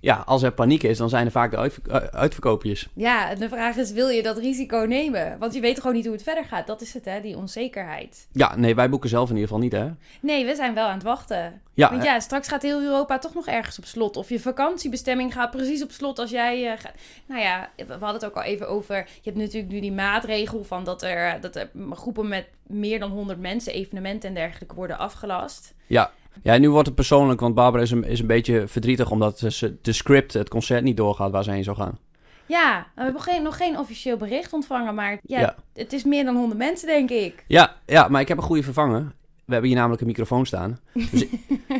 Ja, 0.01 0.23
als 0.27 0.43
er 0.43 0.53
paniek 0.53 0.83
is, 0.83 0.99
dan 0.99 1.09
zijn 1.09 1.27
er 1.27 1.33
vaak 1.33 1.51
de 1.51 1.71
uh, 1.89 1.95
uitverkoopjes. 1.97 2.89
Ja, 2.95 3.35
de 3.35 3.49
vraag 3.49 3.77
is, 3.77 3.93
wil 3.93 4.09
je 4.09 4.23
dat 4.23 4.39
risico 4.39 4.79
nemen? 4.79 5.39
Want 5.39 5.55
je 5.55 5.61
weet 5.61 5.81
gewoon 5.81 5.95
niet 5.95 6.05
hoe 6.05 6.15
het 6.15 6.23
verder 6.23 6.45
gaat. 6.45 6.67
Dat 6.67 6.81
is 6.81 6.95
het, 6.95 7.05
hè, 7.05 7.21
die 7.21 7.37
onzekerheid. 7.37 8.29
Ja, 8.33 8.57
nee, 8.57 8.75
wij 8.75 8.91
boeken 8.91 9.09
zelf 9.09 9.29
in 9.31 9.35
ieder 9.35 9.49
geval 9.49 9.63
niet, 9.63 9.73
hè? 9.73 9.91
Nee, 10.21 10.45
we 10.45 10.55
zijn 10.55 10.75
wel 10.75 10.87
aan 10.87 10.95
het 10.95 11.03
wachten. 11.03 11.61
Ja, 11.75 11.91
Want 11.91 12.05
ja, 12.05 12.21
straks 12.21 12.49
gaat 12.49 12.63
heel 12.63 12.83
Europa 12.83 13.19
toch 13.19 13.35
nog 13.35 13.47
ergens 13.47 13.79
op 13.79 13.85
slot. 13.85 14.17
Of 14.17 14.29
je 14.29 14.41
vakantiebestemming 14.41 15.33
gaat 15.33 15.51
precies 15.51 15.83
op 15.83 15.91
slot 15.91 16.19
als 16.19 16.31
jij 16.31 16.73
eh, 16.73 16.79
gaat. 16.79 16.93
Nou 17.27 17.41
ja, 17.41 17.71
we 17.77 17.85
hadden 17.89 18.13
het 18.13 18.25
ook 18.25 18.37
al 18.37 18.43
even 18.43 18.69
over. 18.69 18.97
Je 18.97 19.31
hebt 19.31 19.37
natuurlijk 19.37 19.73
nu 19.73 19.81
die 19.81 19.93
maatregel 19.93 20.65
van 20.65 20.85
dat 20.85 21.03
er, 21.03 21.41
dat 21.41 21.57
er 21.57 21.71
groepen 21.91 22.29
met 22.29 22.47
meer 22.67 22.99
dan 22.99 23.11
100 23.11 23.41
mensen, 23.41 23.73
evenementen 23.73 24.29
en 24.29 24.35
dergelijke 24.35 24.75
worden 24.75 24.99
afgelast. 24.99 25.75
Ja. 25.87 26.11
Ja, 26.43 26.59
nu 26.59 26.71
wordt 26.71 26.87
het 26.87 26.95
persoonlijk, 26.97 27.41
want 27.41 27.55
Barbara 27.55 27.83
is 27.83 27.91
een, 27.91 28.05
is 28.05 28.21
een 28.21 28.27
beetje 28.27 28.67
verdrietig 28.69 29.11
omdat 29.11 29.39
ze, 29.39 29.77
de 29.83 29.93
script, 29.93 30.33
het 30.33 30.49
concert 30.49 30.83
niet 30.85 30.97
doorgaat 30.97 31.31
waar 31.31 31.45
ze 31.45 31.51
heen 31.51 31.65
zou 31.65 31.77
gaan. 31.77 31.99
Ja, 32.47 32.87
we 32.95 33.03
hebben 33.03 33.23
geen, 33.23 33.43
nog 33.43 33.57
geen 33.57 33.79
officieel 33.79 34.17
bericht 34.17 34.53
ontvangen, 34.53 34.95
maar 34.95 35.19
ja, 35.23 35.41
Ja. 35.41 35.55
het 35.75 35.93
is 35.93 36.05
meer 36.05 36.25
dan 36.25 36.37
100 36.37 36.59
mensen, 36.59 36.87
denk 36.89 37.11
ik. 37.11 37.45
Ja, 37.47 37.75
ja, 37.87 38.09
maar 38.09 38.21
ik 38.21 38.29
heb 38.29 38.37
een 38.37 38.43
goede 38.43 38.63
vervanger. 38.63 39.13
We 39.45 39.53
hebben 39.53 39.71
hier 39.71 39.79
namelijk 39.79 40.01
een 40.01 40.07
microfoon 40.09 40.47
staan. 40.47 40.81
Dus, 40.93 41.11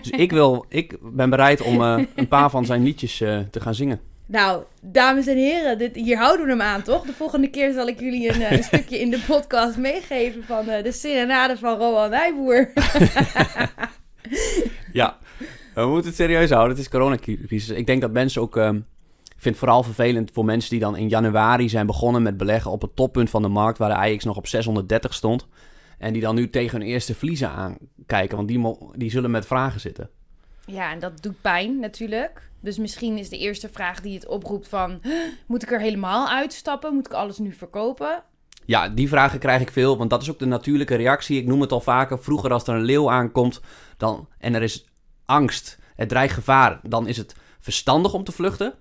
dus 0.03 0.11
ik, 0.11 0.33
wil, 0.33 0.65
ik 0.69 0.97
ben 1.03 1.31
bereid 1.31 1.61
om 1.63 1.83
eh, 1.83 1.99
een 2.15 2.29
paar 2.29 2.51
van 2.51 2.65
zijn 2.65 2.83
liedjes 2.83 3.21
eh, 3.21 3.39
te 3.51 3.61
gaan 3.61 3.75
zingen. 3.75 4.01
Nou, 4.27 4.63
dames 4.81 5.27
en 5.27 5.37
heren, 5.37 5.79
dit, 5.79 5.95
hier 5.97 6.17
houden 6.17 6.45
we 6.47 6.53
hem 6.53 6.61
aan, 6.63 6.83
toch? 6.83 7.05
De 7.05 7.13
volgende 7.13 7.49
keer 7.51 7.73
zal 7.73 7.87
ik 7.87 8.01
jullie 8.01 8.35
een, 8.35 8.43
eh, 8.43 8.51
een 8.51 8.63
stukje 8.65 9.01
in 9.01 9.11
de 9.11 9.21
podcast 9.27 9.77
meegeven 9.77 10.45
van 10.45 10.65
de 10.65 10.93
serenade 10.93 11.57
van 11.57 11.79
Roald 11.79 12.11
Nijboer. 12.11 12.71
Ja, 14.93 15.19
we 15.75 15.87
moeten 15.87 16.07
het 16.07 16.15
serieus 16.15 16.51
houden. 16.51 16.71
Het 16.71 16.79
is 16.85 16.89
coronacrisis. 16.89 17.69
Ik 17.69 17.87
denk 17.87 18.01
dat 18.01 18.11
mensen 18.13 18.43
ook... 18.43 18.57
ehm, 18.57 18.77
ik 19.25 19.43
vind 19.43 19.55
het 19.55 19.65
vooral 19.65 19.83
vervelend 19.83 20.31
voor 20.33 20.45
mensen 20.45 20.71
die 20.71 20.81
dan 20.81 20.97
in 20.97 21.09
januari 21.09 21.69
zijn 21.69 21.87
begonnen 21.87 22.23
met 22.23 22.37
beleggen 22.37 22.71
op 22.71 22.83
het 22.83 22.97
toppunt 22.97 23.31
van 23.31 23.43
de 23.43 23.49
markt, 23.49 23.79
waar 23.79 23.89
de 23.89 24.13
AX 24.15 24.25
nog 24.25 24.37
op 24.37 24.47
630 24.47 25.15
stond. 25.15 25.47
En 25.99 26.13
die 26.13 26.23
dan 26.23 26.35
nu 26.35 26.51
tegen 26.51 26.79
hun 26.81 26.89
eerste 26.89 27.15
verliezen 27.15 27.49
aankijken, 27.51 28.37
want 28.37 28.49
die, 28.49 28.77
die 28.95 29.11
zullen 29.11 29.31
met 29.31 29.47
vragen 29.47 29.81
zitten. 29.81 30.11
Ja, 30.67 30.93
en 30.93 30.99
dat 30.99 31.23
doet 31.23 31.41
pijn 31.41 31.81
natuurlijk. 31.81 32.51
Dus 32.61 32.79
misschien 32.79 33.19
is 33.19 33.29
de 33.29 33.39
eerste 33.39 33.69
vraag 33.69 34.01
die 34.01 34.15
het 34.15 34.27
oproept 34.27 34.69
van... 34.69 34.99
"Huh, 35.03 35.13
Moet 35.47 35.63
ik 35.63 35.73
er 35.73 35.81
helemaal 35.81 36.29
uitstappen? 36.29 36.95
Moet 36.95 37.07
ik 37.07 37.13
alles 37.13 37.39
nu 37.39 37.53
verkopen? 37.53 38.23
Ja, 38.67 38.89
die 38.89 39.09
vragen 39.09 39.39
krijg 39.39 39.61
ik 39.61 39.71
veel, 39.71 39.97
want 39.97 40.11
dat 40.11 40.23
is 40.23 40.31
ook 40.31 40.39
de 40.39 40.47
natuurlijke 40.47 40.95
reactie. 40.95 41.39
Ik 41.39 41.47
noem 41.47 41.61
het 41.61 41.73
al 41.73 41.81
vaker. 41.81 42.19
Vroeger 42.23 42.53
als 42.53 42.67
er 42.67 42.75
een 42.75 42.85
leeuw 42.85 43.11
aankomt 43.11 43.61
dan, 43.97 44.29
en 44.39 44.55
er 44.55 44.63
is 44.63 44.85
angst, 45.25 45.79
er 45.97 46.07
dreigt 46.07 46.35
gevaar, 46.35 46.81
dan 46.83 47.07
is 47.07 47.17
het 47.17 47.37
verstandig 47.61 48.13
om 48.13 48.25
te 48.25 48.33
vluchten. 48.33 48.75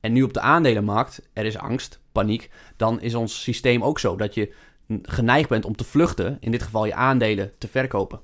En 0.00 0.12
nu 0.12 0.22
op 0.22 0.32
de 0.32 0.40
aandelenmarkt, 0.40 1.28
er 1.32 1.44
is 1.44 1.58
angst, 1.58 2.00
paniek, 2.12 2.50
dan 2.76 3.00
is 3.00 3.14
ons 3.14 3.42
systeem 3.42 3.82
ook 3.84 3.98
zo 3.98 4.16
dat 4.16 4.34
je 4.34 4.54
geneigd 5.02 5.48
bent 5.48 5.64
om 5.64 5.76
te 5.76 5.84
vluchten, 5.84 6.36
in 6.40 6.50
dit 6.50 6.62
geval 6.62 6.84
je 6.84 6.94
aandelen 6.94 7.52
te 7.58 7.68
verkopen. 7.68 8.20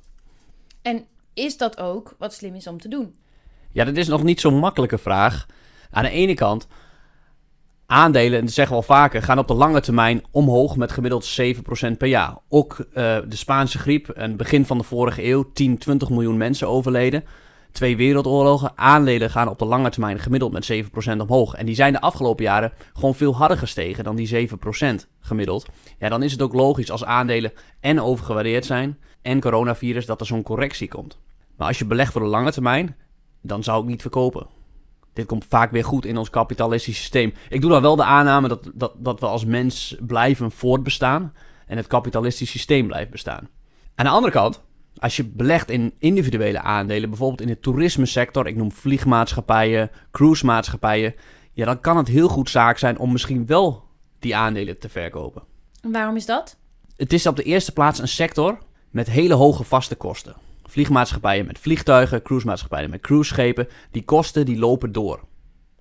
En 0.83 1.06
is 1.35 1.56
dat 1.56 1.78
ook 1.78 2.14
wat 2.18 2.35
slim 2.35 2.54
is 2.54 2.66
om 2.66 2.80
te 2.80 2.88
doen? 2.88 3.14
Ja, 3.71 3.85
dat 3.85 3.97
is 3.97 4.09
nog 4.09 4.23
niet 4.23 4.40
zo'n 4.40 4.59
makkelijke 4.59 4.99
vraag. 4.99 5.47
Aan 5.90 6.02
de 6.02 6.11
ene 6.11 6.35
kant, 6.35 6.66
aandelen, 7.87 8.38
en 8.38 8.45
dat 8.45 8.55
zeggen 8.55 8.76
we 8.76 8.83
al 8.83 8.95
vaker, 8.97 9.23
gaan 9.23 9.38
op 9.38 9.49
de 9.49 9.55
lange 9.55 9.81
termijn 9.81 10.25
omhoog 10.31 10.76
met 10.76 10.93
gemiddeld 10.93 11.41
7% 11.41 11.97
per 11.99 12.09
jaar. 12.09 12.37
Ook 12.49 12.79
eh, 12.79 13.17
de 13.29 13.37
Spaanse 13.37 13.79
griep, 13.79 14.09
en 14.09 14.29
het 14.29 14.37
begin 14.37 14.67
van 14.67 14.79
de 14.79 14.85
vorige 14.85 15.25
eeuw, 15.25 15.53
10, 15.53 15.79
20 15.79 16.11
miljoen 16.11 16.37
mensen 16.37 16.69
overleden. 16.69 17.25
Twee 17.73 17.97
wereldoorlogen, 17.97 18.73
aandelen 18.75 19.31
gaan 19.31 19.49
op 19.49 19.59
de 19.59 19.64
lange 19.64 19.91
termijn 19.91 20.19
gemiddeld 20.19 20.53
met 20.53 20.73
7% 20.73 20.87
omhoog. 21.19 21.55
En 21.55 21.67
die 21.67 21.75
zijn 21.75 21.93
de 21.93 22.00
afgelopen 22.00 22.45
jaren 22.45 22.73
gewoon 22.93 23.14
veel 23.14 23.37
harder 23.37 23.59
gestegen 23.59 24.05
dan 24.05 24.17
die 24.17 24.49
7% 24.49 24.50
gemiddeld. 25.21 25.67
Ja, 25.99 26.09
dan 26.09 26.23
is 26.23 26.33
het 26.33 26.43
ook 26.43 26.53
logisch 26.53 26.91
als 26.91 27.05
aandelen 27.05 27.53
en 27.81 28.00
overgewaardeerd 28.00 28.64
zijn 28.64 28.99
en 29.23 29.41
coronavirus 29.41 30.07
dat 30.07 30.21
er 30.21 30.26
zo'n 30.26 30.43
correctie 30.43 30.88
komt. 30.88 31.19
Maar 31.57 31.69
als 31.69 31.79
je 31.79 31.87
belegt 31.87 32.12
voor 32.12 32.21
de 32.21 32.26
lange 32.26 32.53
termijn, 32.53 32.97
dan 33.43 33.62
zou 33.62 33.83
ik 33.83 33.88
niet 33.88 34.03
verkopen. 34.03 34.47
Dit 35.14 35.26
komt 35.26 35.44
vaak 35.49 35.71
weer 35.71 35.85
goed 35.85 36.04
in 36.04 36.16
ons 36.16 36.30
kapitalistische 36.30 37.00
systeem. 37.00 37.35
Ik 37.49 37.61
doe 37.61 37.71
dan 37.71 37.83
wel 37.83 37.97
de 37.97 38.04
aanname 38.04 38.49
dat, 38.49 38.71
dat, 38.75 38.92
dat 38.99 39.21
we 39.21 39.26
als 39.26 39.44
mens 39.44 39.97
blijven 40.00 40.50
voortbestaan 40.50 41.33
en 41.66 41.76
het 41.76 41.87
kapitalistische 41.87 42.59
systeem 42.59 42.87
blijft 42.87 43.11
bestaan. 43.11 43.49
Aan 43.94 44.04
de 44.04 44.11
andere 44.11 44.33
kant, 44.33 44.62
als 44.99 45.16
je 45.16 45.25
belegt 45.25 45.71
in 45.71 45.94
individuele 45.99 46.61
aandelen, 46.61 47.09
bijvoorbeeld 47.09 47.40
in 47.40 47.47
de 47.47 47.61
toerismesector, 47.61 48.47
ik 48.47 48.56
noem 48.56 48.73
vliegmaatschappijen, 48.73 49.90
cruisemaatschappijen, 50.11 51.14
ja, 51.52 51.64
dan 51.64 51.80
kan 51.80 51.97
het 51.97 52.09
heel 52.09 52.28
goed 52.28 52.50
zaak 52.50 52.78
zijn 52.78 52.99
om 52.99 53.12
misschien 53.12 53.47
wel 53.47 53.83
die 54.18 54.37
aandelen 54.37 54.78
te 54.78 54.88
verkopen. 54.88 55.42
En 55.83 55.92
waarom 55.92 56.16
is 56.16 56.26
dat? 56.26 56.56
Het 56.97 57.12
is 57.12 57.26
op 57.26 57.37
de 57.37 57.42
eerste 57.42 57.73
plaats 57.73 57.99
een 57.99 58.09
sector 58.09 58.59
met 58.90 59.11
hele 59.11 59.35
hoge 59.35 59.64
vaste 59.64 59.94
kosten. 59.94 60.35
Vliegmaatschappijen 60.75 61.47
met 61.47 61.59
vliegtuigen, 61.59 62.23
cruisemaatschappijen 62.23 62.90
met 62.90 63.00
cruiseschepen. 63.00 63.69
Die 63.90 64.04
kosten 64.04 64.45
die 64.45 64.59
lopen 64.59 64.93
door. 64.93 65.21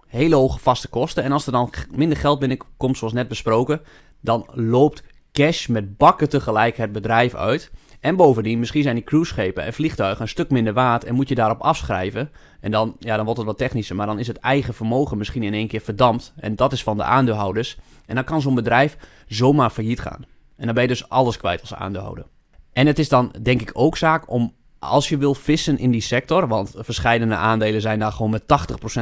Hele 0.08 0.36
hoge 0.36 0.60
vaste 0.60 0.88
kosten. 0.88 1.24
En 1.24 1.32
als 1.32 1.46
er 1.46 1.52
dan 1.52 1.74
minder 1.92 2.18
geld 2.18 2.40
binnenkomt, 2.40 2.98
zoals 2.98 3.14
net 3.14 3.28
besproken, 3.28 3.82
dan 4.22 4.48
loopt 4.52 5.04
cash 5.32 5.68
met 5.68 5.98
bakken 5.98 6.30
tegelijk 6.30 6.78
het 6.78 6.92
bedrijf 6.92 7.36
uit. 7.36 7.72
En 8.00 8.16
bovendien, 8.16 8.60
misschien 8.60 8.84
zijn 8.84 8.96
die 8.96 9.04
cruiseschepen 9.04 9.64
en 9.64 9.74
vliegtuigen 9.74 10.22
een 10.22 10.28
stuk 10.28 10.50
minder 10.50 10.74
waard 10.74 11.04
en 11.04 11.16
moet 11.16 11.30
je 11.30 11.36
daarop 11.36 11.62
afschrijven. 11.62 12.32
En 12.60 12.72
dan, 12.72 12.96
ja, 13.00 13.16
dan 13.16 13.26
wordt 13.26 13.40
het 13.40 13.50
wat 13.50 13.58
technischer, 13.58 13.96
maar 13.96 14.08
dan 14.08 14.20
is 14.20 14.28
het 14.28 14.38
eigen 14.38 14.74
vermogen 14.74 15.18
misschien 15.18 15.44
in 15.44 15.54
één 15.54 15.68
keer 15.68 15.82
verdampt. 15.82 16.34
En 16.36 16.56
dat 16.56 16.72
is 16.72 16.84
van 16.84 16.98
de 16.98 17.04
aandeelhouders. 17.04 17.78
En 18.06 18.16
dan 18.16 18.24
kan 18.24 18.42
zo'n 18.42 18.56
bedrijf 18.56 18.98
zomaar 19.28 19.70
failliet 19.70 20.00
gaan. 20.00 20.26
En 20.56 20.66
dan 20.66 20.74
ben 20.74 20.84
je 20.84 20.90
dus 20.90 21.10
alles 21.10 21.38
kwijt 21.38 21.62
als 21.62 21.74
aandeelhouder. 21.74 22.26
En 22.74 22.88
het 22.88 23.00
is 23.00 23.10
dan 23.10 23.36
denk 23.42 23.62
ik 23.62 23.72
ook 23.74 23.98
zaak 23.98 24.32
om, 24.32 24.54
als 24.84 25.10
je 25.10 25.18
wil 25.18 25.34
vissen 25.34 25.78
in 25.78 25.92
die 25.92 26.02
sector, 26.02 26.48
want 26.48 26.74
verschillende 26.78 27.36
aandelen 27.36 27.82
zijn 27.82 28.00
daar 28.00 28.12
gewoon 28.12 28.32
met 28.32 28.42
80% 28.42 28.46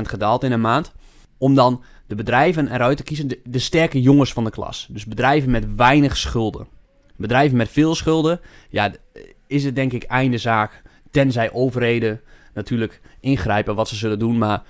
gedaald 0.01 0.43
in 0.43 0.51
een 0.51 0.61
maand, 0.61 0.91
om 1.37 1.55
dan 1.55 1.83
de 2.07 2.15
bedrijven 2.15 2.73
eruit 2.73 2.97
te 2.97 3.03
kiezen, 3.03 3.27
de, 3.27 3.39
de 3.43 3.59
sterke 3.59 4.01
jongens 4.01 4.33
van 4.33 4.43
de 4.43 4.49
klas. 4.49 4.87
Dus 4.89 5.05
bedrijven 5.05 5.51
met 5.51 5.75
weinig 5.75 6.17
schulden. 6.17 6.67
Bedrijven 7.15 7.57
met 7.57 7.69
veel 7.69 7.95
schulden, 7.95 8.39
ja, 8.69 8.91
is 9.47 9.63
het 9.63 9.75
denk 9.75 9.93
ik 9.93 10.03
einde 10.03 10.37
zaak, 10.37 10.81
tenzij 11.11 11.51
overheden 11.51 12.21
natuurlijk 12.53 13.01
ingrijpen 13.19 13.75
wat 13.75 13.87
ze 13.87 13.95
zullen 13.95 14.19
doen, 14.19 14.37
maar 14.37 14.63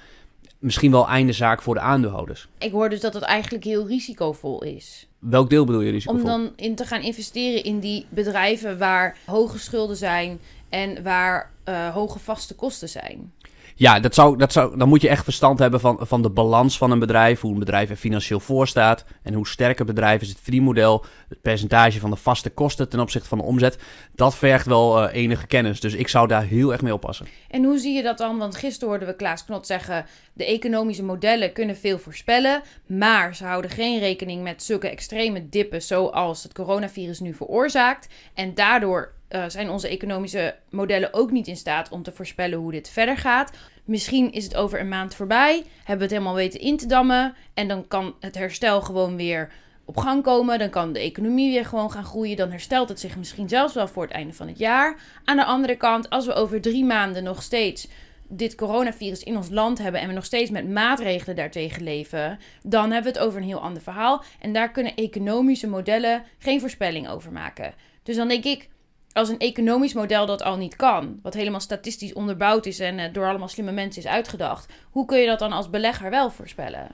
misschien 0.60 0.92
wel 0.92 1.08
einde 1.08 1.34
zaak 1.34 1.62
voor 1.62 1.74
de 1.74 1.80
aandeelhouders. 1.80 2.48
Ik 2.58 2.72
hoor 2.72 2.90
dus 2.90 3.00
dat 3.00 3.14
het 3.14 3.24
eigenlijk 3.24 3.64
heel 3.64 3.88
risicovol 3.88 4.64
is. 4.64 5.08
Welk 5.20 5.50
deel 5.50 5.66
bedoel 5.66 5.82
je 5.82 5.88
Om 5.88 5.94
risicovol? 5.94 6.26
dan 6.26 6.52
in 6.56 6.76
te 6.76 6.86
gaan 6.86 7.02
investeren 7.02 7.64
in 7.64 7.80
die 7.80 8.06
bedrijven 8.10 8.78
waar 8.78 9.18
hoge 9.26 9.60
schulden 9.60 9.98
zijn 9.98 10.40
en 10.72 11.04
waar 11.04 11.52
eh, 11.64 11.90
hoge 11.94 12.20
vaste 12.20 12.56
kosten 12.56 12.90
zijn. 12.90 13.32
Ja, 13.76 14.00
dat 14.00 14.16
zou, 14.16 14.38
dat 14.38 14.52
zou, 14.52 14.78
dan 14.78 14.88
moet 14.88 15.02
je 15.02 15.10
echt 15.10 15.24
verstand 15.24 15.60
hebben 15.60 15.80
van, 15.80 15.98
van 16.02 16.22
de 16.22 16.30
balans 16.30 16.78
van 16.78 16.92
een 16.92 17.00
bedrijf. 17.00 17.42
Hoe 17.42 17.54
een 17.54 17.60
bedrijf 17.60 17.90
er 17.90 17.96
financieel 17.96 18.40
voor 18.40 18.68
staat. 18.68 19.06
En 19.24 19.34
hoe 19.34 19.48
sterk 19.48 19.78
het 19.78 19.88
bedrijf 19.88 20.22
is. 20.22 20.30
Het 20.30 20.40
verdienmodel. 20.42 21.06
Het 21.30 21.42
percentage 21.42 22.00
van 22.00 22.10
de 22.10 22.16
vaste 22.16 22.50
kosten 22.50 22.90
ten 22.90 23.00
opzichte 23.00 23.28
van 23.28 23.38
de 23.38 23.44
omzet. 23.44 23.78
Dat 24.16 24.36
vergt 24.36 24.66
wel 24.66 25.04
eh, 25.04 25.22
enige 25.22 25.48
kennis. 25.48 25.80
Dus 25.80 25.94
ik 25.94 26.08
zou 26.08 26.28
daar 26.28 26.44
heel 26.44 26.72
erg 26.72 26.82
mee 26.82 26.94
oppassen. 26.94 27.28
En 27.50 27.64
hoe 27.64 27.78
zie 27.78 27.96
je 27.96 28.04
dat 28.04 28.18
dan? 28.18 28.38
Want 28.38 28.56
gisteren 28.56 28.90
hoorden 28.90 29.08
we 29.08 29.16
Klaas 29.16 29.46
Knot 29.46 29.68
zeggen... 29.68 30.06
de 30.34 30.46
economische 30.46 31.04
modellen 31.04 31.54
kunnen 31.54 31.78
veel 31.78 32.00
voorspellen... 32.00 32.62
maar 32.86 33.36
ze 33.36 33.46
houden 33.46 33.72
geen 33.72 34.00
rekening 34.00 34.44
met 34.44 34.64
zulke 34.64 34.90
extreme 34.90 35.50
dippen... 35.50 35.82
zoals 35.82 36.44
het 36.44 36.54
coronavirus 36.54 37.20
nu 37.20 37.34
veroorzaakt. 37.34 38.08
En 38.34 38.54
daardoor 38.54 39.14
eh, 39.32 39.44
zijn 39.48 39.70
onze 39.70 39.88
economische 39.88 40.56
modellen 40.70 41.14
ook 41.14 41.32
niet 41.32 41.48
in 41.48 41.58
staat... 41.58 41.90
om 41.90 42.04
te 42.04 42.12
voorspellen 42.12 42.58
hoe 42.58 42.72
dit 42.72 42.90
verder 42.90 43.18
gaat. 43.18 43.52
Misschien 43.86 44.32
is 44.32 44.44
het 44.44 44.56
over 44.56 44.80
een 44.80 44.88
maand 44.88 45.16
voorbij... 45.16 45.64
hebben 45.78 45.98
we 45.98 46.04
het 46.04 46.12
helemaal 46.12 46.34
weten 46.34 46.60
in 46.60 46.78
te 46.78 46.86
dammen... 46.86 47.36
en 47.54 47.68
dan 47.68 47.88
kan 47.88 48.16
het 48.20 48.36
herstel 48.36 48.82
gewoon 48.82 49.16
weer 49.16 49.52
op 49.86 49.98
gang 49.98 50.24
komen. 50.24 50.60
Dan 50.60 50.70
kan 50.70 50.94
de 50.94 51.00
economie 51.00 51.52
weer 51.52 51.66
gewoon 51.66 51.92
gaan 51.92 52.06
groeien. 52.06 52.38
Dan 52.38 52.52
herstelt 52.52 52.90
het 52.90 53.00
zich 53.00 53.18
misschien 53.18 53.50
zelfs 53.50 53.74
wel 53.74 53.88
voor 53.88 54.04
het 54.04 54.12
einde 54.12 54.34
van 54.34 54.48
het 54.48 54.58
jaar. 54.58 54.96
Aan 55.24 55.38
de 55.38 55.46
andere 55.46 55.76
kant, 55.76 56.10
als 56.10 56.26
we 56.26 56.34
over 56.34 56.62
drie 56.62 56.86
maanden 56.86 57.24
nog 57.24 57.42
steeds 57.44 57.88
dit 58.28 58.56
coronavirus 58.56 59.24
in 59.24 59.38
ons 59.38 59.50
land 59.50 59.78
hebben 59.78 60.02
en 60.02 60.08
we 60.08 60.14
nog 60.14 60.26
steeds 60.26 60.50
met 60.50 60.70
maatregelen 60.70 61.36
daartegen 61.36 61.84
leven, 61.84 62.40
dan 62.64 62.92
hebben 62.92 63.14
we 63.14 63.18
het 63.18 63.28
over 63.28 63.40
een 63.40 63.48
heel 63.48 63.62
ander 63.62 63.82
verhaal. 63.82 64.24
En 64.40 64.54
daar 64.54 64.72
kunnen 64.72 64.96
economische 64.96 65.68
modellen 65.68 66.24
geen 66.38 66.60
voorspelling 66.60 67.10
over 67.10 67.32
maken. 67.32 67.74
Dus 68.04 68.16
dan 68.16 68.28
denk 68.28 68.44
ik, 68.44 68.70
als 69.14 69.30
een 69.30 69.40
economisch 69.40 69.94
model 69.94 70.26
dat 70.26 70.44
al 70.44 70.58
niet 70.58 70.76
kan, 70.76 71.20
wat 71.22 71.34
helemaal 71.34 71.60
statistisch 71.60 72.14
onderbouwd 72.14 72.66
is 72.66 72.80
en 72.80 73.00
eh, 73.00 73.14
door 73.14 73.28
allemaal 73.28 73.48
slimme 73.48 73.72
mensen 73.72 74.02
is 74.02 74.10
uitgedacht, 74.10 74.74
hoe 74.92 75.06
kun 75.06 75.20
je 75.20 75.28
dat 75.28 75.40
dan 75.40 75.52
als 75.52 75.70
belegger 75.70 76.10
wel 76.10 76.30
voorspellen? 76.30 76.88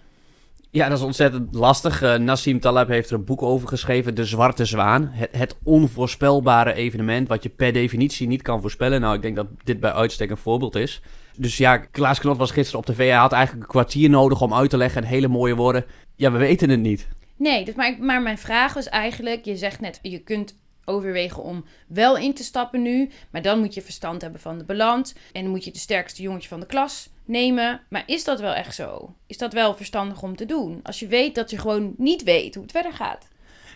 Ja, 0.71 0.89
dat 0.89 0.97
is 0.97 1.03
ontzettend 1.03 1.55
lastig. 1.55 2.01
Eh, 2.01 2.15
Nassim 2.15 2.59
Taleb 2.59 2.88
heeft 2.88 3.09
er 3.09 3.15
een 3.15 3.25
boek 3.25 3.41
over 3.41 3.67
geschreven. 3.67 4.15
De 4.15 4.25
Zwarte 4.25 4.65
Zwaan. 4.65 5.09
Het, 5.12 5.29
het 5.31 5.57
onvoorspelbare 5.63 6.74
evenement. 6.74 7.27
Wat 7.27 7.43
je 7.43 7.50
per 7.50 7.74
definitie 7.74 8.27
niet 8.27 8.41
kan 8.41 8.62
voorspellen. 8.62 9.01
Nou, 9.01 9.15
ik 9.15 9.21
denk 9.21 9.36
dat 9.36 9.47
dit 9.63 9.79
bij 9.79 9.91
uitstek 9.91 10.29
een 10.29 10.38
voorbeeld 10.38 10.75
is. 10.75 11.01
Dus 11.38 11.57
ja, 11.57 11.77
Klaas 11.77 12.19
Knot 12.19 12.38
was 12.38 12.51
gisteren 12.51 12.79
op 12.79 12.86
tv. 12.86 12.97
Hij 12.97 13.17
had 13.17 13.31
eigenlijk 13.31 13.63
een 13.63 13.71
kwartier 13.71 14.09
nodig 14.09 14.41
om 14.41 14.53
uit 14.53 14.69
te 14.69 14.77
leggen. 14.77 15.01
En 15.01 15.07
hele 15.07 15.27
mooie 15.27 15.55
woorden. 15.55 15.86
Ja, 16.15 16.31
we 16.31 16.38
weten 16.38 16.69
het 16.69 16.79
niet. 16.79 17.07
Nee, 17.36 17.65
dus 17.65 17.75
maar, 17.75 17.97
maar 18.00 18.21
mijn 18.21 18.38
vraag 18.38 18.74
was 18.74 18.89
eigenlijk: 18.89 19.45
je 19.45 19.55
zegt 19.55 19.79
net, 19.79 20.00
je 20.01 20.19
kunt 20.19 20.55
overwegen 20.88 21.44
om 21.44 21.65
wel 21.88 22.17
in 22.17 22.34
te 22.34 22.44
stappen 22.44 22.82
nu, 22.82 23.10
maar 23.29 23.41
dan 23.41 23.60
moet 23.60 23.74
je 23.74 23.82
verstand 23.82 24.22
hebben 24.22 24.41
van 24.41 24.58
de 24.58 24.63
balans 24.63 25.13
en 25.32 25.41
dan 25.41 25.51
moet 25.51 25.65
je 25.65 25.72
de 25.72 25.79
sterkste 25.79 26.22
jongetje 26.22 26.50
van 26.50 26.60
de 26.60 26.65
klas 26.65 27.10
nemen. 27.25 27.82
Maar 27.89 28.03
is 28.06 28.24
dat 28.24 28.39
wel 28.39 28.53
echt 28.53 28.75
zo? 28.75 29.15
Is 29.27 29.38
dat 29.38 29.53
wel 29.53 29.75
verstandig 29.75 30.22
om 30.22 30.36
te 30.36 30.46
doen? 30.46 30.79
Als 30.84 31.00
je 31.00 31.08
weet 31.08 31.36
dat 31.36 31.50
je 31.50 31.58
gewoon 31.58 31.94
niet 31.98 32.24
weet 32.24 32.53
hoe 32.53 32.63
het 32.63 32.72
verder 32.72 32.94
gaat. 32.94 33.27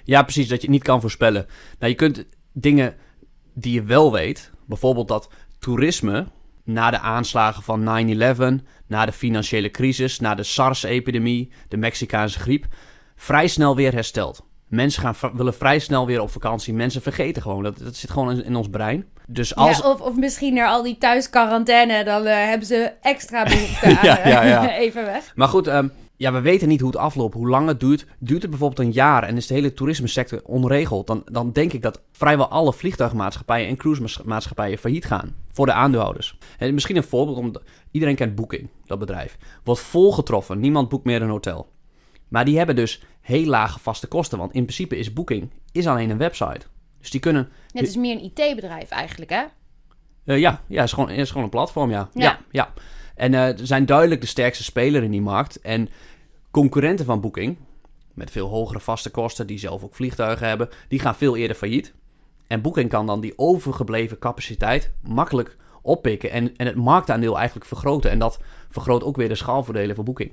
Ja, 0.04 0.24
precies. 0.24 0.48
Dat 0.48 0.58
je 0.62 0.68
het 0.68 0.76
niet 0.76 0.84
kan 0.84 1.02
voorspellen. 1.02 1.46
Nou, 1.80 1.92
je 1.92 1.98
kunt 1.98 2.26
dingen 2.52 2.96
die 3.54 3.74
je 3.74 3.84
wel 3.84 4.12
weet. 4.12 4.52
Bijvoorbeeld 4.66 5.08
dat 5.08 5.30
toerisme 5.60 6.28
na 6.64 6.92
de 6.92 7.00
aanslagen 7.00 7.64
van 7.64 8.06
9-11, 8.62 8.64
na 8.88 9.06
de 9.06 9.12
financiële 9.12 9.72
crisis, 9.72 10.20
na 10.20 10.36
de 10.36 10.44
SARS-epidemie, 10.44 11.52
de 11.68 11.78
Mexicaanse 11.78 12.40
griep, 12.40 12.66
vrij 13.16 13.48
snel 13.48 13.76
weer 13.76 13.94
hersteld. 13.94 14.50
Mensen 14.72 15.02
gaan, 15.02 15.32
willen 15.34 15.54
vrij 15.54 15.80
snel 15.80 16.06
weer 16.06 16.22
op 16.22 16.30
vakantie. 16.30 16.74
Mensen 16.74 17.02
vergeten 17.02 17.42
gewoon. 17.42 17.64
Dat, 17.64 17.78
dat 17.78 17.96
zit 17.96 18.10
gewoon 18.10 18.32
in, 18.32 18.46
in 18.46 18.56
ons 18.56 18.70
brein. 18.70 19.06
Dus 19.28 19.56
als... 19.56 19.78
Ja, 19.78 19.90
of, 19.90 20.02
of 20.02 20.16
misschien 20.16 20.54
naar 20.54 20.68
al 20.68 20.84
die 20.84 20.98
thuisquarantaine, 20.98 22.04
dan 22.04 22.26
eh, 22.26 22.36
hebben 22.36 22.68
ze 22.68 22.92
extra 23.02 23.44
behoefte 23.44 23.86
aan 23.98 23.98
Ja, 24.02 24.20
eh, 24.20 24.32
ja, 24.32 24.44
ja. 24.44 24.74
even 24.86 25.06
weg. 25.06 25.32
Maar 25.36 25.48
goed, 25.48 25.68
ehm, 25.68 25.88
ja, 26.16 26.32
we 26.32 26.42
weten 26.42 26.68
niet 26.68 26.80
hoe 26.80 26.90
het 26.90 27.00
afloopt, 27.00 27.34
hoe 27.34 27.50
lang 27.50 27.68
het 27.68 27.80
duurt. 27.80 28.06
Duurt 28.20 28.42
het 28.42 28.50
bijvoorbeeld 28.50 28.88
een 28.88 28.94
jaar 28.94 29.24
en 29.24 29.38
is 29.38 29.48
de 29.48 29.54
hele 29.54 29.74
toerismesector 29.74 30.42
onregeld... 30.44 31.08
dan, 31.08 31.22
dan 31.26 31.52
denk 31.52 31.74
ik 31.74 31.82
dat 31.82 32.02
vrijwel 32.12 32.48
alle 32.48 32.74
vliegtuigmaatschappijen 32.74 33.68
en 33.68 33.78
cruisemaatschappijen 33.78 34.78
failliet 34.78 35.06
gaan. 35.06 35.36
Voor 35.52 35.66
de 35.66 35.74
aandeelhouders. 35.74 36.38
En 36.58 36.74
misschien 36.74 36.98
een 36.98 37.04
voorbeeld, 37.04 37.38
om 37.38 37.52
iedereen 37.92 38.16
kent 38.16 38.36
Booking, 38.36 38.70
dat 38.86 39.00
bedrijf. 39.00 39.38
Wordt 39.64 39.82
volgetroffen, 39.82 40.60
niemand 40.60 40.90
boekt 40.90 41.06
meer 41.06 41.22
een 41.22 41.30
hotel. 41.30 41.68
Maar 42.28 42.46
die 42.46 42.58
hebben 42.58 42.76
dus 42.76 43.04
heel 43.22 43.46
lage 43.46 43.80
vaste 43.80 44.08
kosten, 44.08 44.38
want 44.38 44.54
in 44.54 44.64
principe 44.64 44.98
is 44.98 45.14
Booking 45.14 45.52
is 45.72 45.88
alleen 45.88 46.10
een 46.10 46.18
website. 46.18 46.62
Dus 47.00 47.10
die 47.10 47.20
kunnen 47.20 47.50
het 47.72 47.88
is 47.88 47.96
meer 47.96 48.16
een 48.16 48.24
IT-bedrijf 48.24 48.90
eigenlijk, 48.90 49.32
hè? 49.32 49.44
eh, 50.26 50.40
ja, 50.40 50.62
ja, 50.68 50.84
is 50.84 50.94
gewoon, 50.94 51.10
is 51.10 51.30
gewoon 51.30 51.44
een 51.44 51.50
platform, 51.50 51.92
ja. 51.92 52.10
Ja. 52.14 52.24
Ja, 52.24 52.40
ja. 52.52 52.74
En 53.16 53.34
eh, 53.34 53.58
ze 53.58 53.66
zijn 53.66 53.86
duidelijk 53.86 54.22
de 54.22 54.28
sterkste 54.28 54.64
speler 54.64 55.04
in 55.04 55.12
die 55.12 55.22
markt. 55.22 55.62
En 55.62 55.90
concurrenten 56.52 57.06
van 57.06 57.22
Booking, 57.22 57.58
met 58.14 58.32
veel 58.32 58.48
hogere 58.48 58.80
vaste 58.80 59.10
kosten, 59.10 59.48
die 59.48 59.60
zelf 59.60 59.84
ook 59.84 59.96
vliegtuigen 59.96 60.48
hebben, 60.48 60.70
die 60.88 61.00
gaan 61.00 61.16
veel 61.16 61.36
eerder 61.36 61.56
failliet. 61.56 61.94
En 62.48 62.62
Booking 62.62 62.90
kan 62.90 63.06
dan 63.06 63.22
die 63.22 63.38
overgebleven 63.38 64.20
capaciteit 64.20 64.92
makkelijk 65.02 65.58
oppikken 65.82 66.32
en, 66.32 66.56
en 66.56 66.66
het 66.66 66.76
marktaandeel 66.76 67.38
eigenlijk 67.38 67.68
vergroten. 67.68 68.12
En 68.12 68.20
dat 68.20 68.40
vergroot 68.70 69.04
ook 69.04 69.16
weer 69.16 69.30
de 69.30 69.36
schaalvoordelen 69.36 69.96
voor 69.96 70.04
Booking. 70.04 70.32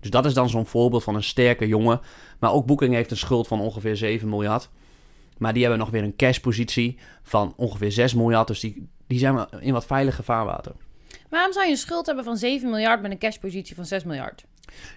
Dus 0.00 0.10
dat 0.10 0.24
is 0.24 0.34
dan 0.34 0.48
zo'n 0.48 0.66
voorbeeld 0.66 1.04
van 1.04 1.14
een 1.14 1.22
sterke 1.22 1.66
jongen. 1.66 2.00
Maar 2.38 2.52
ook 2.52 2.66
Booking 2.66 2.94
heeft 2.94 3.10
een 3.10 3.16
schuld 3.16 3.48
van 3.48 3.60
ongeveer 3.60 3.96
7 3.96 4.28
miljard. 4.28 4.68
Maar 5.38 5.52
die 5.52 5.62
hebben 5.62 5.80
nog 5.80 5.90
weer 5.90 6.02
een 6.02 6.16
cashpositie 6.16 6.98
van 7.22 7.52
ongeveer 7.56 7.92
6 7.92 8.14
miljard. 8.14 8.46
Dus 8.46 8.60
die, 8.60 8.88
die 9.06 9.18
zijn 9.18 9.46
in 9.60 9.72
wat 9.72 9.86
veilige 9.86 10.22
vaarwater. 10.22 10.72
Waarom 11.30 11.52
zou 11.52 11.64
je 11.64 11.70
een 11.70 11.76
schuld 11.78 12.06
hebben 12.06 12.24
van 12.24 12.36
7 12.36 12.70
miljard 12.70 13.02
met 13.02 13.10
een 13.10 13.18
cashpositie 13.18 13.74
van 13.74 13.86
6 13.86 14.04
miljard? 14.04 14.44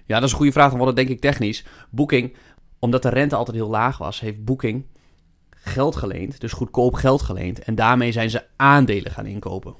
Ja, 0.05 0.15
dat 0.15 0.23
is 0.23 0.31
een 0.31 0.37
goede 0.37 0.51
vraag. 0.51 0.69
Dan 0.69 0.79
wordt 0.79 0.97
het 0.97 1.07
denk 1.07 1.17
ik 1.17 1.21
technisch. 1.23 1.65
Booking, 1.89 2.35
omdat 2.79 3.01
de 3.01 3.09
rente 3.09 3.35
altijd 3.35 3.57
heel 3.57 3.69
laag 3.69 3.97
was, 3.97 4.19
heeft 4.19 4.45
Booking 4.45 4.85
geld 5.49 5.95
geleend. 5.95 6.39
Dus 6.39 6.51
goedkoop 6.51 6.93
geld 6.93 7.21
geleend. 7.21 7.59
En 7.59 7.75
daarmee 7.75 8.11
zijn 8.11 8.29
ze 8.29 8.43
aandelen 8.55 9.11
gaan 9.11 9.25
inkopen. 9.25 9.75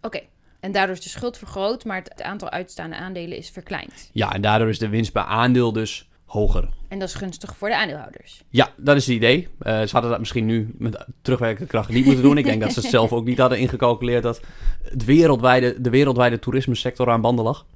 Oké, 0.00 0.20
en 0.66 0.72
daardoor 0.72 0.94
is 0.94 1.02
de 1.02 1.08
schuld 1.08 1.38
vergroot, 1.38 1.84
maar 1.84 2.02
het 2.02 2.22
aantal 2.22 2.50
uitstaande 2.50 2.96
aandelen 2.96 3.36
is 3.36 3.50
verkleind. 3.50 4.10
Ja, 4.12 4.32
en 4.32 4.40
daardoor 4.40 4.68
is 4.68 4.78
de 4.78 4.88
winst 4.88 5.12
per 5.12 5.22
aandeel 5.22 5.72
dus 5.72 6.08
hoger. 6.24 6.68
En 6.88 6.98
dat 6.98 7.08
is 7.08 7.14
gunstig 7.14 7.56
voor 7.56 7.68
de 7.68 7.76
aandeelhouders. 7.76 8.42
Ja, 8.48 8.72
dat 8.76 8.96
is 8.96 9.06
het 9.06 9.14
idee. 9.14 9.48
Eh, 9.58 9.80
ze 9.80 9.88
hadden 9.90 10.10
dat 10.10 10.18
misschien 10.18 10.46
nu 10.46 10.74
met 10.78 11.06
terugwerkende 11.22 11.68
kracht 11.68 11.88
niet 11.88 12.04
moeten 12.04 12.22
doen. 12.22 12.38
Ik 12.38 12.44
denk 12.44 12.60
dat 12.60 12.72
ze 12.72 12.80
het 12.80 12.90
zelf 12.90 13.12
ook 13.12 13.24
niet 13.24 13.38
hadden 13.38 13.58
ingecalculeerd 13.58 14.22
dat 14.22 14.40
het 14.82 15.04
wereldwijde, 15.04 15.80
de 15.80 15.90
wereldwijde 15.90 16.38
toerismesector 16.38 17.10
aan 17.10 17.20
banden 17.20 17.44
lag. 17.44 17.66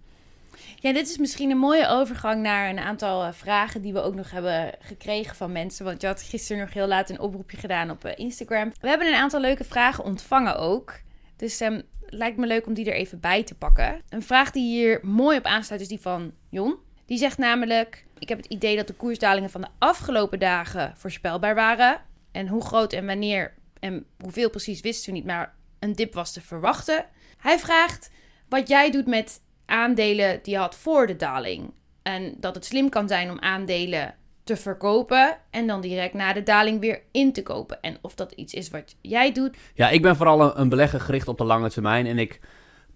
Ja, 0.76 0.92
dit 0.92 1.08
is 1.08 1.18
misschien 1.18 1.50
een 1.50 1.58
mooie 1.58 1.88
overgang 1.88 2.42
naar 2.42 2.70
een 2.70 2.78
aantal 2.78 3.24
eh, 3.24 3.32
vragen 3.32 3.82
die 3.82 3.92
we 3.92 4.02
ook 4.02 4.14
nog 4.14 4.30
hebben 4.30 4.72
gekregen 4.80 5.36
van 5.36 5.52
mensen. 5.52 5.84
Want 5.84 6.00
je 6.00 6.06
had 6.06 6.22
gisteren 6.22 6.62
nog 6.62 6.72
heel 6.72 6.86
laat 6.86 7.10
een 7.10 7.20
oproepje 7.20 7.56
gedaan 7.56 7.90
op 7.90 8.04
eh, 8.04 8.12
Instagram. 8.16 8.72
We 8.80 8.88
hebben 8.88 9.06
een 9.06 9.14
aantal 9.14 9.40
leuke 9.40 9.64
vragen 9.64 10.04
ontvangen 10.04 10.56
ook. 10.56 11.00
Dus 11.36 11.58
het 11.58 11.84
lijkt 12.10 12.36
me 12.36 12.46
leuk 12.46 12.66
om 12.66 12.74
die 12.74 12.86
er 12.86 12.94
even 12.94 13.20
bij 13.20 13.44
te 13.44 13.54
pakken. 13.54 14.02
Een 14.08 14.22
vraag 14.22 14.50
die 14.50 14.70
hier 14.70 15.00
mooi 15.02 15.38
op 15.38 15.44
aansluit 15.44 15.80
is 15.80 15.88
die 15.88 16.00
van 16.00 16.32
Jon. 16.48 16.76
Die 17.06 17.18
zegt 17.18 17.38
namelijk: 17.38 18.04
Ik 18.18 18.28
heb 18.28 18.38
het 18.38 18.46
idee 18.46 18.76
dat 18.76 18.86
de 18.86 18.94
koersdalingen 18.94 19.50
van 19.50 19.60
de 19.60 19.68
afgelopen 19.78 20.38
dagen 20.38 20.92
voorspelbaar 20.96 21.54
waren. 21.54 22.00
En 22.32 22.48
hoe 22.48 22.64
groot 22.64 22.92
en 22.92 23.06
wanneer 23.06 23.54
en 23.80 24.06
hoeveel 24.18 24.50
precies 24.50 24.80
wisten 24.80 25.12
we 25.12 25.18
niet, 25.18 25.26
maar 25.26 25.54
een 25.78 25.92
dip 25.92 26.14
was 26.14 26.32
te 26.32 26.40
verwachten. 26.40 27.06
Hij 27.36 27.58
vraagt 27.58 28.10
wat 28.48 28.68
jij 28.68 28.90
doet 28.90 29.06
met 29.06 29.40
aandelen 29.66 30.40
die 30.42 30.52
je 30.52 30.58
had 30.58 30.74
voor 30.74 31.06
de 31.06 31.16
daling. 31.16 31.72
En 32.02 32.34
dat 32.38 32.54
het 32.54 32.64
slim 32.64 32.88
kan 32.88 33.08
zijn 33.08 33.30
om 33.30 33.40
aandelen 33.40 34.14
te 34.50 34.56
verkopen 34.56 35.36
en 35.50 35.66
dan 35.66 35.80
direct 35.80 36.14
na 36.14 36.32
de 36.32 36.42
daling 36.42 36.80
weer 36.80 37.02
in 37.10 37.32
te 37.32 37.42
kopen. 37.42 37.80
En 37.80 37.96
of 38.00 38.14
dat 38.14 38.32
iets 38.32 38.54
is 38.54 38.70
wat 38.70 38.96
jij 39.00 39.32
doet. 39.32 39.56
Ja, 39.74 39.90
ik 39.90 40.02
ben 40.02 40.16
vooral 40.16 40.58
een, 40.58 40.68
belegger 40.68 41.00
gericht 41.00 41.28
op 41.28 41.38
de 41.38 41.44
lange 41.44 41.70
termijn. 41.70 42.06
En 42.06 42.18
ik 42.18 42.40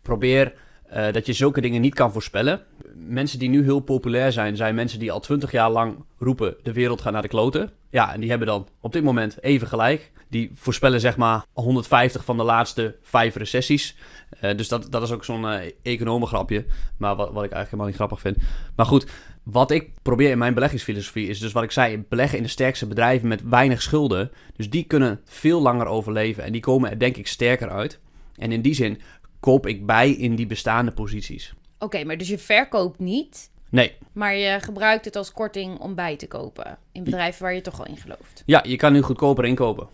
probeer 0.02 0.54
eh, 0.86 1.12
dat 1.12 1.26
je 1.26 1.32
zulke 1.32 1.60
dingen 1.60 1.80
niet 1.80 1.94
kan 1.94 2.12
voorspellen. 2.12 2.62
Mensen 2.94 3.38
die 3.38 3.48
nu 3.48 3.62
heel 3.62 3.80
populair 3.80 4.32
zijn, 4.32 4.56
zijn 4.56 4.74
mensen 4.74 4.98
die 4.98 5.12
al 5.12 5.20
twintig 5.20 5.50
jaar 5.50 5.70
lang 5.70 6.04
roepen: 6.18 6.56
de 6.62 6.72
wereld 6.72 7.00
gaat 7.00 7.12
naar 7.12 7.22
de 7.22 7.28
kloten. 7.28 7.70
Ja, 7.90 8.12
en 8.14 8.20
die 8.20 8.30
hebben 8.30 8.46
dan 8.46 8.68
op 8.80 8.92
dit 8.92 9.04
moment 9.04 9.42
even 9.42 9.68
gelijk. 9.68 10.12
Die 10.28 10.50
voorspellen 10.54 11.00
zeg 11.00 11.16
maar 11.16 11.44
150 11.52 12.24
van 12.24 12.36
de 12.36 12.44
laatste 12.44 12.96
vijf 13.02 13.34
recessies. 13.34 13.96
Eh, 14.40 14.56
dus 14.56 14.68
dat, 14.68 14.86
dat 14.90 15.02
is 15.02 15.12
ook 15.12 15.24
zo'n 15.24 15.48
eh 15.48 15.70
economengrapje. 15.82 16.64
Maar 16.96 17.16
wat, 17.16 17.32
wat 17.32 17.44
ik 17.44 17.52
eigenlijk 17.52 17.64
helemaal 17.64 17.86
niet 17.86 17.96
grappig 17.96 18.20
vind. 18.20 18.36
Maar 18.76 18.86
goed, 18.86 19.06
wat 19.44 19.70
ik 19.70 19.90
probeer 20.02 20.30
in 20.30 20.38
mijn 20.38 20.54
beleggingsfilosofie 20.54 21.28
is 21.28 21.38
dus 21.38 21.52
wat 21.52 21.62
ik 21.62 21.70
zei: 21.70 22.04
beleggen 22.08 22.36
in 22.38 22.44
de 22.44 22.50
sterkste 22.50 22.86
bedrijven 22.86 23.28
met 23.28 23.42
weinig 23.48 23.82
schulden. 23.82 24.30
Dus 24.56 24.70
die 24.70 24.84
kunnen 24.84 25.20
veel 25.24 25.60
langer 25.62 25.86
overleven. 25.86 26.44
En 26.44 26.52
die 26.52 26.60
komen 26.60 26.90
er 26.90 26.98
denk 26.98 27.16
ik 27.16 27.26
sterker 27.26 27.70
uit. 27.70 28.00
En 28.36 28.52
in 28.52 28.62
die 28.62 28.74
zin 28.74 29.00
koop 29.40 29.66
ik 29.66 29.86
bij 29.86 30.10
in 30.10 30.34
die 30.36 30.46
bestaande 30.46 30.90
posities. 30.90 31.54
Oké, 31.78 32.04
maar 32.04 32.16
dus 32.16 32.28
je 32.28 32.38
verkoopt 32.38 32.98
niet, 32.98 33.50
Nee, 33.68 33.92
maar 34.12 34.34
je 34.36 34.58
gebruikt 34.60 35.04
het 35.04 35.16
als 35.16 35.32
korting 35.32 35.78
om 35.78 35.94
bij 35.94 36.16
te 36.16 36.26
kopen. 36.28 36.78
In 36.92 37.04
bedrijven 37.04 37.42
waar 37.42 37.54
je 37.54 37.60
toch 37.60 37.78
al 37.78 37.86
in 37.86 37.96
gelooft. 37.96 38.42
ja, 38.46 38.62
je 38.66 38.76
kan 38.76 38.92
nu 38.92 39.02
goedkoper 39.02 39.44
inkopen. 39.44 39.88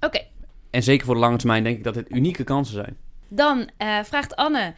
Oké, 0.00 0.20
En 0.70 0.82
zeker 0.82 1.06
voor 1.06 1.14
de 1.14 1.20
lange 1.20 1.36
termijn 1.36 1.64
denk 1.64 1.76
ik 1.76 1.84
dat 1.84 1.94
dit 1.94 2.10
unieke 2.10 2.44
kansen 2.44 2.74
zijn. 2.74 2.96
dan 3.28 3.70
eh, 3.76 3.98
vraagt 4.04 4.36
Anne: 4.36 4.74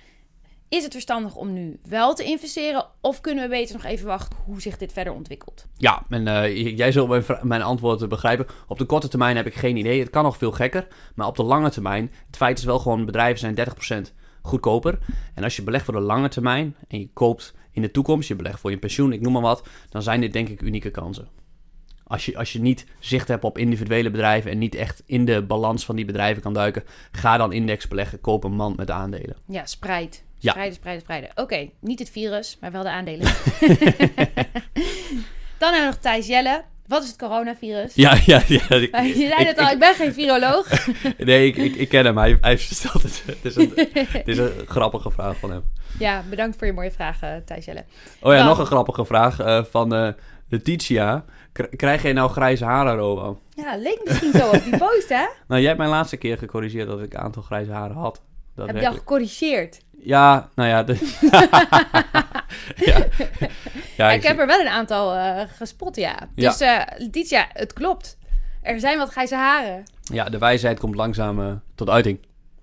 Is 0.69 0.83
het 0.83 0.93
verstandig 0.93 1.35
om 1.35 1.53
nu 1.53 1.79
wel 1.89 2.15
te 2.15 2.25
investeren? 2.25 2.87
Of 3.01 3.21
kunnen 3.21 3.45
we 3.45 3.51
beter 3.51 3.75
nog 3.75 3.85
even 3.85 4.07
wachten 4.07 4.39
hoe 4.45 4.61
zich 4.61 4.79
dit 4.79 4.93
verder 4.93 5.13
ontwikkelt? 5.13 5.67
Ja, 5.77 6.03
en 6.09 6.29
eh, 6.29 6.77
jij 6.77 6.93
zult 6.93 7.09
mijn, 7.09 7.25
mijn 7.43 7.63
antwoord 7.63 8.09
begrijpen. 8.09 8.47
Op 8.67 8.79
de 8.79 8.85
korte 8.85 9.09
termijn 9.09 9.37
heb 9.37 9.47
ik 9.47 9.55
geen 9.55 9.77
idee. 9.77 10.01
Het 10.01 10.11
kan 10.11 10.23
nog 10.23 10.37
veel 10.37 10.53
gekker. 10.53 10.87
Maar 11.15 11.27
op 11.27 11.37
de 11.37 11.43
lange 11.43 11.71
termijn, 11.71 12.13
het 12.27 12.37
feit 12.37 12.59
is 12.59 12.65
wel 12.65 12.79
gewoon, 12.79 13.05
bedrijven 13.05 13.39
zijn 13.39 14.09
30% 14.09 14.13
goedkoper. 14.43 14.99
En 15.35 15.45
als 15.45 15.57
je 15.57 15.63
belegt 15.63 15.85
voor 15.85 15.95
de 15.95 16.01
lange 16.01 16.29
termijn 16.29 16.77
en 16.89 16.99
je 16.99 17.09
koopt 17.13 17.55
in 17.71 17.83
de 17.83 17.91
toekomst, 17.91 18.29
je 18.29 18.37
belegt 18.37 18.61
voor 18.61 18.71
je 18.71 18.79
pensioen, 18.79 19.13
ik 19.13 19.21
noem 19.21 19.33
maar 19.33 19.43
wat, 19.43 19.69
dan 19.89 20.03
zijn 20.03 20.21
dit 20.21 20.33
denk 20.33 20.49
ik 20.49 20.63
unieke 20.63 20.91
kansen. 20.91 21.29
Als 22.05 22.27
je, 22.27 22.37
als 22.37 22.53
je 22.53 22.61
niet 22.61 22.87
zicht 22.99 23.29
hebt 23.29 23.45
op 23.45 23.59
individuele 23.59 24.11
bedrijven 24.11 24.51
en 24.51 24.59
niet 24.59 24.75
echt 24.75 25.03
in 25.07 25.25
de 25.25 25.43
balans 25.43 25.85
van 25.85 25.97
die 25.97 26.05
bedrijven 26.05 26.43
kan 26.43 26.53
duiken, 26.53 26.85
ga 27.13 27.37
dan 27.37 27.53
index 27.53 27.89
beleggen, 27.89 28.21
koop 28.21 28.45
een 28.45 28.53
mand 28.53 28.77
met 28.77 28.91
aandelen. 28.91 29.37
Ja, 29.47 29.67
spreid. 29.67 30.27
Ja. 30.39 30.51
Spreiden, 30.51 30.77
spreiden, 30.77 31.03
spreiden. 31.05 31.31
Oké, 31.35 31.69
niet 31.81 31.99
het 31.99 32.11
virus, 32.11 32.57
maar 32.61 32.73
wel 32.73 32.83
de 32.83 32.91
aandelen. 32.91 33.27
Dan 35.59 35.73
hebben 35.73 35.81
we 35.81 35.87
nog 35.87 35.97
Thijs 35.97 36.27
Jelle. 36.27 36.63
Wat 36.87 37.03
is 37.03 37.09
het 37.09 37.19
coronavirus? 37.19 37.95
Ja, 37.95 38.19
ja, 38.27 38.43
ja. 38.47 38.61
ik- 38.71 38.97
je 38.97 39.15
zei 39.15 39.41
ik- 39.41 39.47
het 39.47 39.59
al, 39.59 39.71
ik 39.71 39.79
ben 39.79 39.95
geen 39.95 40.13
viroloog. 40.13 40.87
Nee, 41.19 41.47
ik, 41.47 41.57
ik, 41.57 41.75
ik 41.75 41.89
ken 41.89 42.05
hem. 42.05 42.19
Hij, 42.19 42.39
hij 42.41 42.51
heeft 42.51 42.67
versteld 42.67 43.03
het. 43.03 43.23
Het 43.27 43.37
is, 43.43 43.57
een, 43.57 43.73
het 43.95 44.29
is 44.29 44.39
een 44.39 44.53
grappige 44.67 45.11
vraag 45.11 45.37
van 45.37 45.51
hem. 45.51 45.63
ja, 45.99 46.23
bedankt 46.31 46.57
voor 46.59 46.67
je 46.67 46.73
mooie 46.73 46.91
vragen, 46.91 47.45
Thijs 47.45 47.65
Jelle. 47.65 47.85
Oh 48.21 48.33
ja, 48.33 48.39
Dan- 48.39 48.47
nog 48.47 48.59
een 48.59 48.67
grappige 48.67 49.05
vraag 49.05 49.41
eh, 49.41 49.65
van 49.65 49.95
eh 49.95 50.09
Letitia. 50.49 51.25
Krijg 51.77 52.03
jij 52.03 52.13
nou 52.13 52.31
grijze 52.31 52.65
haren, 52.65 52.97
Robo? 52.97 53.41
Ja, 53.55 53.77
leek 53.77 54.01
misschien 54.05 54.33
zo 54.33 54.49
op 54.51 54.65
die 54.65 54.77
post, 54.79 55.09
hè? 55.09 55.25
Nou, 55.49 55.61
jij 55.61 55.67
hebt 55.67 55.79
mij 55.79 55.89
laatste 55.89 56.17
keer 56.17 56.39
gecorrigeerd 56.39 56.89
dat 56.89 57.03
ik 57.03 57.13
een 57.15 57.21
aantal 57.21 57.43
grijze 57.43 57.71
haren 57.73 57.97
had. 57.97 58.23
Heb 58.55 58.81
je 58.81 58.89
al 58.89 58.95
gecorrigeerd? 58.95 59.81
Ja, 60.01 60.49
nou 60.55 60.69
ja. 60.69 60.83
de- 60.83 61.17
ja. 62.87 63.07
ja, 63.97 64.11
ik 64.11 64.23
heb 64.23 64.39
er 64.39 64.47
wel 64.47 64.61
een 64.61 64.69
aantal 64.69 65.15
eh, 65.15 65.49
gespot, 65.57 65.97
ja. 65.97 66.17
Ja. 66.35 66.49
Dus 66.51 66.61
eh 66.61 66.81
Letitia, 66.97 67.47
het 67.53 67.73
klopt. 67.73 68.17
Er 68.63 68.81
zijn 68.81 68.99
wat 68.99 69.11
grijze 69.11 69.35
haren. 69.35 69.83
ja, 70.03 70.25
de 70.29 70.39
wijsheid 70.39 70.79
komt 70.79 70.95
langzaam 70.95 71.41
eh, 71.41 71.53
tot 71.75 71.89
uiting. 71.89 72.19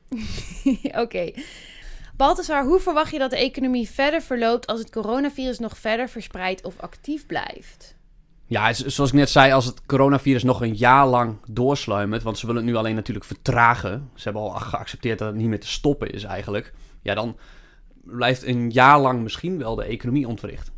Oké. 1.04 1.32
Balthasar, 2.18 2.64
hoe 2.66 2.80
verwacht 2.80 3.12
je 3.12 3.20
dat 3.20 3.30
de 3.30 3.38
economie 3.38 3.90
verder 3.90 4.22
verloopt 4.22 4.68
als 4.68 4.80
het 4.80 4.90
coronavirus 4.92 5.60
nog 5.60 5.78
verder 5.78 6.10
verspreidt 6.10 6.64
of 6.64 6.74
actief 6.80 7.26
blijft? 7.26 7.96
Ja, 8.48 8.74
zoals 8.74 9.10
ik 9.10 9.16
net 9.16 9.30
zei, 9.30 9.52
als 9.52 9.66
het 9.66 9.86
coronavirus 9.86 10.44
nog 10.44 10.62
een 10.62 10.76
jaar 10.76 11.08
lang 11.08 11.38
doorsluimert, 11.48 12.24
want 12.24 12.38
ze 12.38 12.46
willen 12.46 12.62
het 12.62 12.72
nu 12.72 12.78
alleen 12.78 12.96
natuurlijk 12.96 13.26
vertragen. 13.26 14.10
Ze 14.14 14.24
hebben 14.24 14.42
al 14.42 14.50
geaccepteerd 14.50 15.20
dat 15.20 15.28
het 15.28 15.38
niet 15.38 15.48
meer 15.48 15.60
te 15.60 15.68
stoppen 15.68 16.12
is 16.12 16.24
eigenlijk. 16.24 16.74
Ja, 17.06 17.14
dan 17.14 17.38
blijft 17.94 18.44
een 18.44 18.70
jaar 18.70 19.00
lang 19.00 19.22
misschien 19.22 19.58
wel 19.58 19.76
de 19.76 19.86
economie 19.86 20.28
ontwricht. 20.28 20.72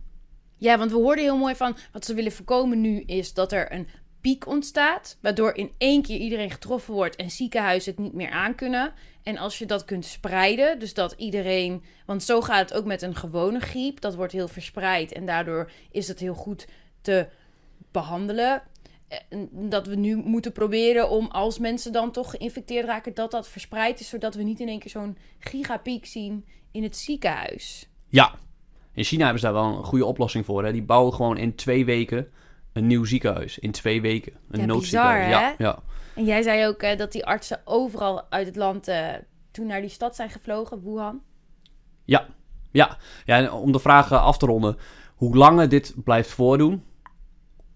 Ja, 0.58 0.78
want 0.78 0.92
we 0.92 0.98
hoorden 0.98 1.24
heel 1.24 1.38
mooi 1.38 1.56
van 1.56 1.78
wat 1.92 2.06
ze 2.06 2.14
willen 2.14 2.32
voorkomen 2.32 2.82
nu 2.82 3.02
is 3.02 3.34
dat 3.34 3.52
er 3.52 3.72
een 3.74 3.88
piek 4.22 4.48
ontstaat, 4.48 5.18
waardoor 5.22 5.56
in 5.56 5.72
één 5.78 6.02
keer 6.02 6.18
iedereen 6.18 6.52
getroffen 6.52 6.94
wordt 6.94 7.16
en 7.16 7.32
ziekenhuizen 7.32 7.92
het 7.92 8.02
niet 8.02 8.14
meer 8.14 8.30
aankunnen. 8.30 8.94
En 9.24 9.38
als 9.38 9.60
je 9.60 9.66
dat 9.66 9.86
kunt 9.86 10.06
spreiden, 10.06 10.80
dus 10.80 10.94
dat 10.94 11.14
iedereen, 11.18 11.84
want 12.06 12.24
zo 12.24 12.42
gaat 12.42 12.70
het 12.70 12.80
ook 12.80 12.86
met 12.86 13.02
een 13.02 13.16
gewone 13.16 13.60
griep, 13.60 14.02
dat 14.02 14.16
wordt 14.16 14.34
heel 14.34 14.48
verspreid 14.48 15.12
en 15.12 15.26
daardoor 15.26 15.72
is 15.92 16.08
het 16.08 16.20
heel 16.20 16.34
goed 16.34 16.68
te 17.02 17.28
behandelen. 17.92 18.64
En 19.30 19.50
Dat 19.52 19.88
we 19.88 19.96
nu 19.96 20.16
moeten 20.16 20.52
proberen 20.52 21.10
om 21.10 21.28
als 21.28 21.60
mensen 21.60 21.92
dan 21.92 22.12
toch 22.12 22.30
geïnfecteerd 22.30 22.86
raken, 22.86 23.14
dat 23.14 23.32
dat 23.32 23.48
verspreid 23.48 24.00
is, 24.00 24.10
zodat 24.10 24.36
we 24.36 24.44
niet 24.44 24.60
in 24.60 24.68
één 24.68 24.80
keer 24.80 24.92
zo'n 24.92 25.18
gigapiek 25.40 26.06
zien 26.06 26.46
in 26.72 26.84
het 26.84 26.98
ziekenhuis. 26.98 27.90
Ja, 28.08 28.32
in 28.94 29.04
China 29.04 29.24
hebben 29.24 29.40
ze 29.40 29.46
daar 29.46 29.56
wel 29.56 29.78
een 29.78 29.84
goede 29.84 30.06
oplossing 30.06 30.46
voor. 30.46 30.66
Hè? 30.66 30.72
Die 30.72 30.84
bouwen 30.84 31.14
gewoon 31.14 31.38
in 31.38 31.56
twee 31.56 31.86
weken 31.86 32.28
een 32.74 32.88
nieuw 32.88 33.06
ziekenhuis. 33.06 33.60
In 33.60 33.72
twee 33.72 34.02
weken. 34.02 34.34
Een 34.50 34.60
Ja, 34.60 34.66
noodziekenhuis. 34.66 35.26
bizar, 35.26 35.42
ja, 35.42 35.56
ja. 35.58 35.80
En 36.16 36.26
jij 36.26 36.42
zei 36.42 36.68
ook 36.68 36.82
eh, 36.82 36.98
dat 36.98 37.12
die 37.12 37.26
artsen 37.26 37.62
overal 37.66 38.32
uit 38.32 38.46
het 38.48 38.56
land 38.56 38.88
eh, 38.88 39.14
toen 39.52 39.68
naar 39.68 39.82
die 39.82 39.90
stad 39.90 40.16
zijn 40.16 40.30
gevlogen, 40.30 40.84
Wuhan. 40.84 41.22
Ja, 42.04 42.28
ja. 42.72 42.98
ja 43.26 43.38
en 43.38 43.52
om 43.52 43.72
de 43.72 43.80
vraag 43.80 44.12
eh, 44.12 44.24
af 44.24 44.38
te 44.38 44.46
ronden. 44.46 44.78
Hoe 45.16 45.38
langer 45.38 45.70
dit 45.70 45.94
blijft 46.04 46.30
voordoen, 46.30 46.84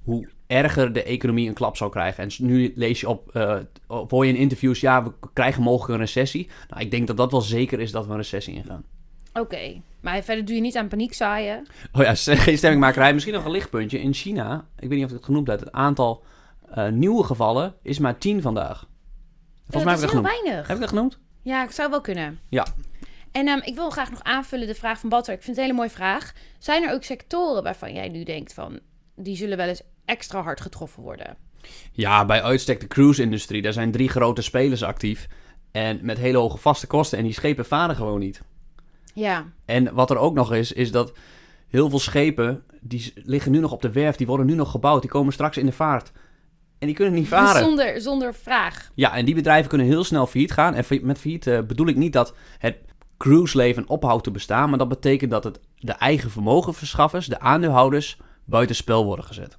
hoe 0.03 0.29
erger 0.51 0.93
de 0.93 1.03
economie 1.03 1.47
een 1.47 1.53
klap 1.53 1.77
zal 1.77 1.89
krijgen. 1.89 2.23
En 2.23 2.29
nu 2.37 2.71
lees 2.75 2.99
je 2.99 3.09
op, 3.09 3.35
eh, 3.35 3.57
op 3.87 4.11
hoor 4.11 4.25
je 4.25 4.33
in 4.33 4.39
interviews, 4.39 4.79
ja, 4.79 5.03
we 5.03 5.11
krijgen 5.33 5.63
mogelijk 5.63 5.93
een 5.93 5.99
recessie. 5.99 6.49
Nou, 6.69 6.81
ik 6.81 6.91
denk 6.91 7.07
dat 7.07 7.17
dat 7.17 7.31
wel 7.31 7.41
zeker 7.41 7.79
is 7.79 7.91
dat 7.91 8.05
we 8.05 8.11
een 8.11 8.17
recessie 8.17 8.53
ingaan. 8.53 8.83
Oké, 9.33 9.81
maar 10.01 10.23
verder 10.23 10.45
doe 10.45 10.55
je 10.55 10.61
niet 10.61 10.77
aan 10.77 10.87
paniek 10.87 11.13
zaaien. 11.13 11.67
Oh 11.91 12.01
ja, 12.01 12.15
geen 12.45 12.57
stemmingmakerij. 12.57 13.13
Misschien 13.13 13.33
nog 13.33 13.45
een 13.45 13.51
lichtpuntje. 13.51 13.99
In 14.01 14.13
China, 14.13 14.65
ik 14.79 14.89
weet 14.89 14.97
niet 14.97 15.03
of 15.03 15.09
ik 15.09 15.15
het 15.15 15.25
genoemd 15.25 15.47
heb, 15.47 15.59
het 15.59 15.71
aantal 15.71 16.23
eh, 16.71 16.87
nieuwe 16.87 17.23
gevallen 17.23 17.75
is 17.81 17.99
maar 17.99 18.17
10 18.17 18.41
vandaag. 18.41 18.87
Volgens 19.67 19.83
mij 19.83 19.83
dat 19.83 19.85
heb 19.85 19.95
is 19.95 20.01
ik 20.01 20.01
dat 20.01 20.11
heel 20.11 20.21
genoemd. 20.21 20.43
weinig. 20.43 20.67
Heb 20.67 20.75
ik 20.75 20.81
dat 20.81 20.89
genoemd? 20.89 21.19
Ja, 21.41 21.63
ik 21.63 21.71
zou 21.71 21.89
wel 21.89 22.01
kunnen. 22.01 22.39
Ja. 22.49 22.65
En 23.31 23.47
ehm, 23.47 23.59
ik 23.63 23.75
wil 23.75 23.89
graag 23.89 24.09
nog 24.09 24.23
aanvullen 24.23 24.67
de 24.67 24.75
vraag 24.75 24.99
van 24.99 25.09
Batter. 25.09 25.33
Ik 25.33 25.43
vind 25.43 25.55
het 25.55 25.65
een 25.65 25.71
hele 25.71 25.85
mooie 25.85 25.95
vraag. 25.95 26.33
Zijn 26.59 26.83
er 26.83 26.93
ook 26.93 27.03
sectoren 27.03 27.63
waarvan 27.63 27.93
jij 27.93 28.09
nu 28.09 28.23
denkt 28.23 28.53
van... 28.53 28.79
die 29.15 29.35
zullen 29.35 29.57
wel 29.57 29.67
eens 29.67 29.81
extra 30.11 30.41
hard 30.41 30.61
getroffen 30.61 31.03
worden? 31.03 31.37
Ja, 31.91 32.25
bij 32.25 32.43
uitstek 32.43 32.79
de 32.79 32.87
cruise-industrie. 32.87 33.61
Daar 33.61 33.73
zijn 33.73 33.91
drie 33.91 34.09
grote 34.09 34.41
spelers 34.41 34.83
actief. 34.83 35.27
En 35.71 35.99
met 36.01 36.17
hele 36.17 36.37
hoge 36.37 36.57
vaste 36.57 36.87
kosten. 36.87 37.17
En 37.17 37.23
die 37.23 37.33
schepen 37.33 37.65
varen 37.65 37.95
gewoon 37.95 38.19
niet. 38.19 38.41
Ja, 39.13 39.45
En 39.65 39.93
wat 39.93 40.09
er 40.09 40.17
ook 40.17 40.33
nog 40.33 40.53
is, 40.53 40.71
is 40.71 40.91
dat 40.91 41.13
heel 41.67 41.89
veel 41.89 41.99
schepen... 41.99 42.63
die 42.79 43.13
liggen 43.15 43.51
nu 43.51 43.59
nog 43.59 43.71
op 43.71 43.81
de 43.81 43.91
werf. 43.91 44.15
Die 44.15 44.27
worden 44.27 44.45
nu 44.45 44.53
nog 44.53 44.71
gebouwd. 44.71 45.01
Die 45.01 45.11
komen 45.11 45.33
straks 45.33 45.57
in 45.57 45.65
de 45.65 45.71
vaart. 45.71 46.11
En 46.79 46.87
die 46.87 46.95
kunnen 46.95 47.13
niet 47.13 47.27
varen. 47.27 47.63
zonder, 47.63 48.01
zonder 48.01 48.33
vraag. 48.33 48.91
Ja, 48.95 49.15
en 49.15 49.25
die 49.25 49.35
bedrijven 49.35 49.69
kunnen 49.69 49.87
heel 49.87 50.03
snel 50.03 50.27
failliet 50.27 50.51
gaan. 50.51 50.73
En 50.73 50.85
met 51.01 51.19
failliet 51.19 51.47
eh, 51.47 51.61
bedoel 51.61 51.87
ik 51.87 51.95
niet 51.95 52.13
dat 52.13 52.33
het 52.57 52.77
cruiseleven 53.17 53.87
ophoudt 53.87 54.23
te 54.23 54.31
bestaan. 54.31 54.69
Maar 54.69 54.77
dat 54.77 54.89
betekent 54.89 55.31
dat 55.31 55.43
het 55.43 55.59
de 55.75 55.91
eigen 55.91 56.31
vermogenverschaffers, 56.31 57.27
de 57.27 57.39
aandeelhouders, 57.39 58.17
buitenspel 58.45 59.05
worden 59.05 59.25
gezet. 59.25 59.57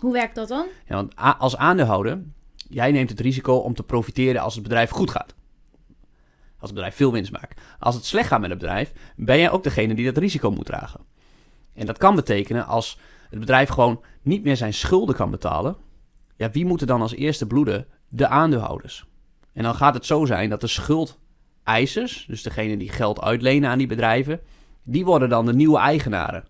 Hoe 0.00 0.12
werkt 0.12 0.34
dat 0.34 0.48
dan? 0.48 0.66
Ja, 0.86 0.94
want 0.94 1.16
als 1.16 1.56
aandeelhouder, 1.56 2.22
jij 2.68 2.92
neemt 2.92 3.10
het 3.10 3.20
risico 3.20 3.54
om 3.54 3.74
te 3.74 3.82
profiteren 3.82 4.42
als 4.42 4.54
het 4.54 4.62
bedrijf 4.62 4.90
goed 4.90 5.10
gaat. 5.10 5.34
Als 6.60 6.70
het 6.70 6.74
bedrijf 6.74 6.94
veel 6.94 7.12
winst 7.12 7.32
maakt. 7.32 7.60
Als 7.78 7.94
het 7.94 8.04
slecht 8.04 8.28
gaat 8.28 8.40
met 8.40 8.50
het 8.50 8.58
bedrijf, 8.58 8.92
ben 9.16 9.38
jij 9.38 9.50
ook 9.50 9.62
degene 9.62 9.94
die 9.94 10.04
dat 10.04 10.16
risico 10.16 10.50
moet 10.50 10.66
dragen. 10.66 11.00
En 11.74 11.86
dat 11.86 11.98
kan 11.98 12.14
betekenen 12.14 12.66
als 12.66 12.98
het 13.30 13.40
bedrijf 13.40 13.68
gewoon 13.68 14.00
niet 14.22 14.44
meer 14.44 14.56
zijn 14.56 14.74
schulden 14.74 15.14
kan 15.14 15.30
betalen. 15.30 15.76
Ja, 16.36 16.50
wie 16.50 16.64
moet 16.64 16.80
er 16.80 16.86
dan 16.86 17.00
als 17.00 17.14
eerste 17.14 17.46
bloeden? 17.46 17.86
De 18.08 18.28
aandeelhouders. 18.28 19.06
En 19.52 19.62
dan 19.62 19.74
gaat 19.74 19.94
het 19.94 20.06
zo 20.06 20.24
zijn 20.24 20.50
dat 20.50 20.60
de 20.60 20.66
schuldeisers, 20.66 22.24
dus 22.26 22.42
degene 22.42 22.76
die 22.76 22.88
geld 22.88 23.20
uitlenen 23.20 23.70
aan 23.70 23.78
die 23.78 23.86
bedrijven, 23.86 24.40
die 24.82 25.04
worden 25.04 25.28
dan 25.28 25.46
de 25.46 25.54
nieuwe 25.54 25.78
eigenaren. 25.78 26.44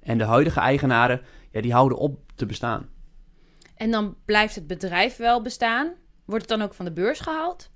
En 0.00 0.18
de 0.18 0.24
huidige 0.24 0.60
eigenaren, 0.60 1.20
ja, 1.50 1.60
die 1.60 1.72
houden 1.72 1.98
op 1.98 2.25
te 2.36 2.46
bestaan. 2.46 2.88
En 3.76 3.90
dan 3.90 4.16
blijft 4.24 4.54
het 4.54 4.66
bedrijf 4.66 5.16
wel 5.16 5.42
bestaan? 5.42 5.92
Wordt 6.24 6.50
het 6.50 6.58
dan 6.58 6.68
ook 6.68 6.74
van 6.74 6.84
de 6.84 6.92
beurs 6.92 7.20
gehaald? 7.20 7.70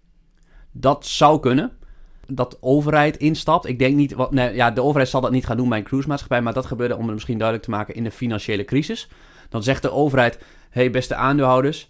Dat 0.72 1.06
zou 1.06 1.40
kunnen. 1.40 1.78
Dat 2.26 2.50
de 2.50 2.56
overheid 2.60 3.16
instapt. 3.16 3.66
Ik 3.66 3.78
denk 3.78 3.96
niet. 3.96 4.12
Wat, 4.12 4.32
nee, 4.32 4.54
ja, 4.54 4.70
de 4.70 4.82
overheid 4.82 5.08
zal 5.08 5.20
dat 5.20 5.30
niet 5.30 5.46
gaan 5.46 5.56
doen 5.56 5.68
bij 5.68 5.78
een 5.78 5.84
cruisemaatschappij. 5.84 6.42
Maar 6.42 6.52
dat 6.52 6.66
gebeurde 6.66 6.96
om 6.96 7.04
het 7.04 7.12
misschien 7.12 7.38
duidelijk 7.38 7.66
te 7.68 7.74
maken 7.74 7.94
in 7.94 8.04
de 8.04 8.10
financiële 8.10 8.64
crisis. 8.64 9.08
Dan 9.48 9.62
zegt 9.62 9.82
de 9.82 9.90
overheid: 9.90 10.38
hey, 10.70 10.90
beste 10.90 11.14
aandeelhouders. 11.14 11.88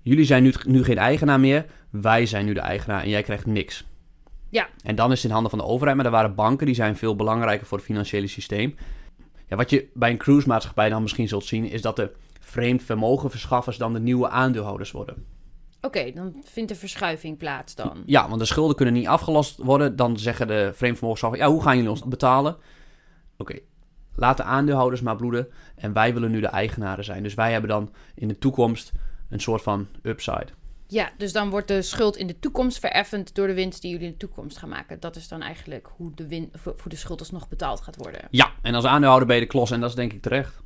Jullie 0.00 0.24
zijn 0.24 0.42
nu, 0.42 0.54
nu 0.66 0.84
geen 0.84 0.98
eigenaar 0.98 1.40
meer. 1.40 1.66
Wij 1.90 2.26
zijn 2.26 2.44
nu 2.44 2.52
de 2.52 2.60
eigenaar 2.60 3.02
en 3.02 3.08
jij 3.08 3.22
krijgt 3.22 3.46
niks. 3.46 3.86
Ja. 4.48 4.68
En 4.82 4.94
dan 4.94 5.12
is 5.12 5.16
het 5.16 5.26
in 5.26 5.30
handen 5.30 5.50
van 5.50 5.58
de 5.58 5.64
overheid. 5.64 5.96
Maar 5.96 6.06
er 6.06 6.12
waren 6.12 6.34
banken 6.34 6.66
die 6.66 6.74
zijn 6.74 6.96
veel 6.96 7.16
belangrijker 7.16 7.66
voor 7.66 7.78
het 7.78 7.86
financiële 7.86 8.26
systeem. 8.26 8.74
Ja, 9.48 9.56
wat 9.56 9.70
je 9.70 9.88
bij 9.94 10.10
een 10.10 10.18
cruisemaatschappij 10.18 10.88
dan 10.88 11.02
misschien 11.02 11.28
zult 11.28 11.44
zien, 11.44 11.64
is 11.64 11.82
dat 11.82 11.96
de 11.96 12.12
vreemd 12.40 12.82
vermogenverschaffers 12.82 13.76
dan 13.76 13.92
de 13.92 14.00
nieuwe 14.00 14.28
aandeelhouders 14.28 14.90
worden. 14.90 15.24
Oké, 15.80 16.12
dan 16.12 16.42
vindt 16.44 16.68
de 16.68 16.76
verschuiving 16.76 17.38
plaats 17.38 17.74
dan. 17.74 18.02
Ja, 18.06 18.28
want 18.28 18.40
de 18.40 18.46
schulden 18.46 18.76
kunnen 18.76 18.94
niet 18.94 19.06
afgelost 19.06 19.56
worden. 19.56 19.96
Dan 19.96 20.18
zeggen 20.18 20.46
de 20.46 20.70
vreemdvermogenschaffers, 20.74 21.42
ja, 21.42 21.50
hoe 21.50 21.62
gaan 21.62 21.76
jullie 21.76 21.90
ons 21.90 22.04
betalen? 22.04 22.56
Oké, 23.36 23.58
laat 24.14 24.36
de 24.36 24.42
aandeelhouders 24.42 25.00
maar 25.00 25.16
bloeden. 25.16 25.48
En 25.76 25.92
wij 25.92 26.14
willen 26.14 26.30
nu 26.30 26.40
de 26.40 26.46
eigenaren 26.46 27.04
zijn. 27.04 27.22
Dus 27.22 27.34
wij 27.34 27.52
hebben 27.52 27.70
dan 27.70 27.92
in 28.14 28.28
de 28.28 28.38
toekomst 28.38 28.92
een 29.28 29.40
soort 29.40 29.62
van 29.62 29.86
upside. 30.02 30.46
Ja, 30.90 31.10
dus 31.16 31.32
dan 31.32 31.50
wordt 31.50 31.68
de 31.68 31.82
schuld 31.82 32.16
in 32.16 32.26
de 32.26 32.38
toekomst 32.38 32.78
vereffend 32.78 33.34
door 33.34 33.46
de 33.46 33.54
winst 33.54 33.82
die 33.82 33.90
jullie 33.90 34.06
in 34.06 34.12
de 34.12 34.18
toekomst 34.18 34.56
gaan 34.56 34.68
maken. 34.68 35.00
Dat 35.00 35.16
is 35.16 35.28
dan 35.28 35.42
eigenlijk 35.42 35.88
hoe 35.96 36.14
de, 36.14 36.28
win 36.28 36.52
hoe 36.64 36.74
de 36.84 36.96
schuld 36.96 37.20
alsnog 37.20 37.48
betaald 37.48 37.80
gaat 37.80 37.96
worden. 37.96 38.20
Ja, 38.30 38.52
en 38.62 38.74
als 38.74 38.84
aandeelhouder 38.84 39.26
ben 39.26 39.36
je 39.36 39.42
de 39.42 39.48
klos 39.48 39.70
en 39.70 39.80
dat 39.80 39.90
is 39.90 39.96
denk 39.96 40.12
ik 40.12 40.22
terecht. 40.22 40.60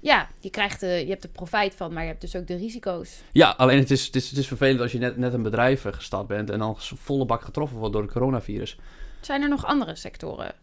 Ja, 0.00 0.28
je, 0.40 0.50
krijgt 0.50 0.80
de, 0.80 0.86
je 0.86 1.10
hebt 1.10 1.24
er 1.24 1.30
profijt 1.30 1.74
van, 1.74 1.92
maar 1.92 2.02
je 2.02 2.08
hebt 2.08 2.20
dus 2.20 2.36
ook 2.36 2.46
de 2.46 2.56
risico's. 2.56 3.22
Ja, 3.32 3.54
alleen 3.56 3.78
het 3.78 3.90
is, 3.90 4.06
het 4.06 4.16
is, 4.16 4.28
het 4.28 4.38
is 4.38 4.46
vervelend 4.46 4.80
als 4.80 4.92
je 4.92 4.98
net, 4.98 5.16
net 5.16 5.32
een 5.32 5.42
bedrijf 5.42 5.84
gestart 5.90 6.26
bent 6.26 6.50
en 6.50 6.58
dan 6.58 6.76
volle 6.78 7.26
bak 7.26 7.42
getroffen 7.42 7.78
wordt 7.78 7.92
door 7.92 8.02
het 8.02 8.12
coronavirus. 8.12 8.78
Zijn 9.20 9.42
er 9.42 9.48
nog 9.48 9.66
andere 9.66 9.96
sectoren? 9.96 10.54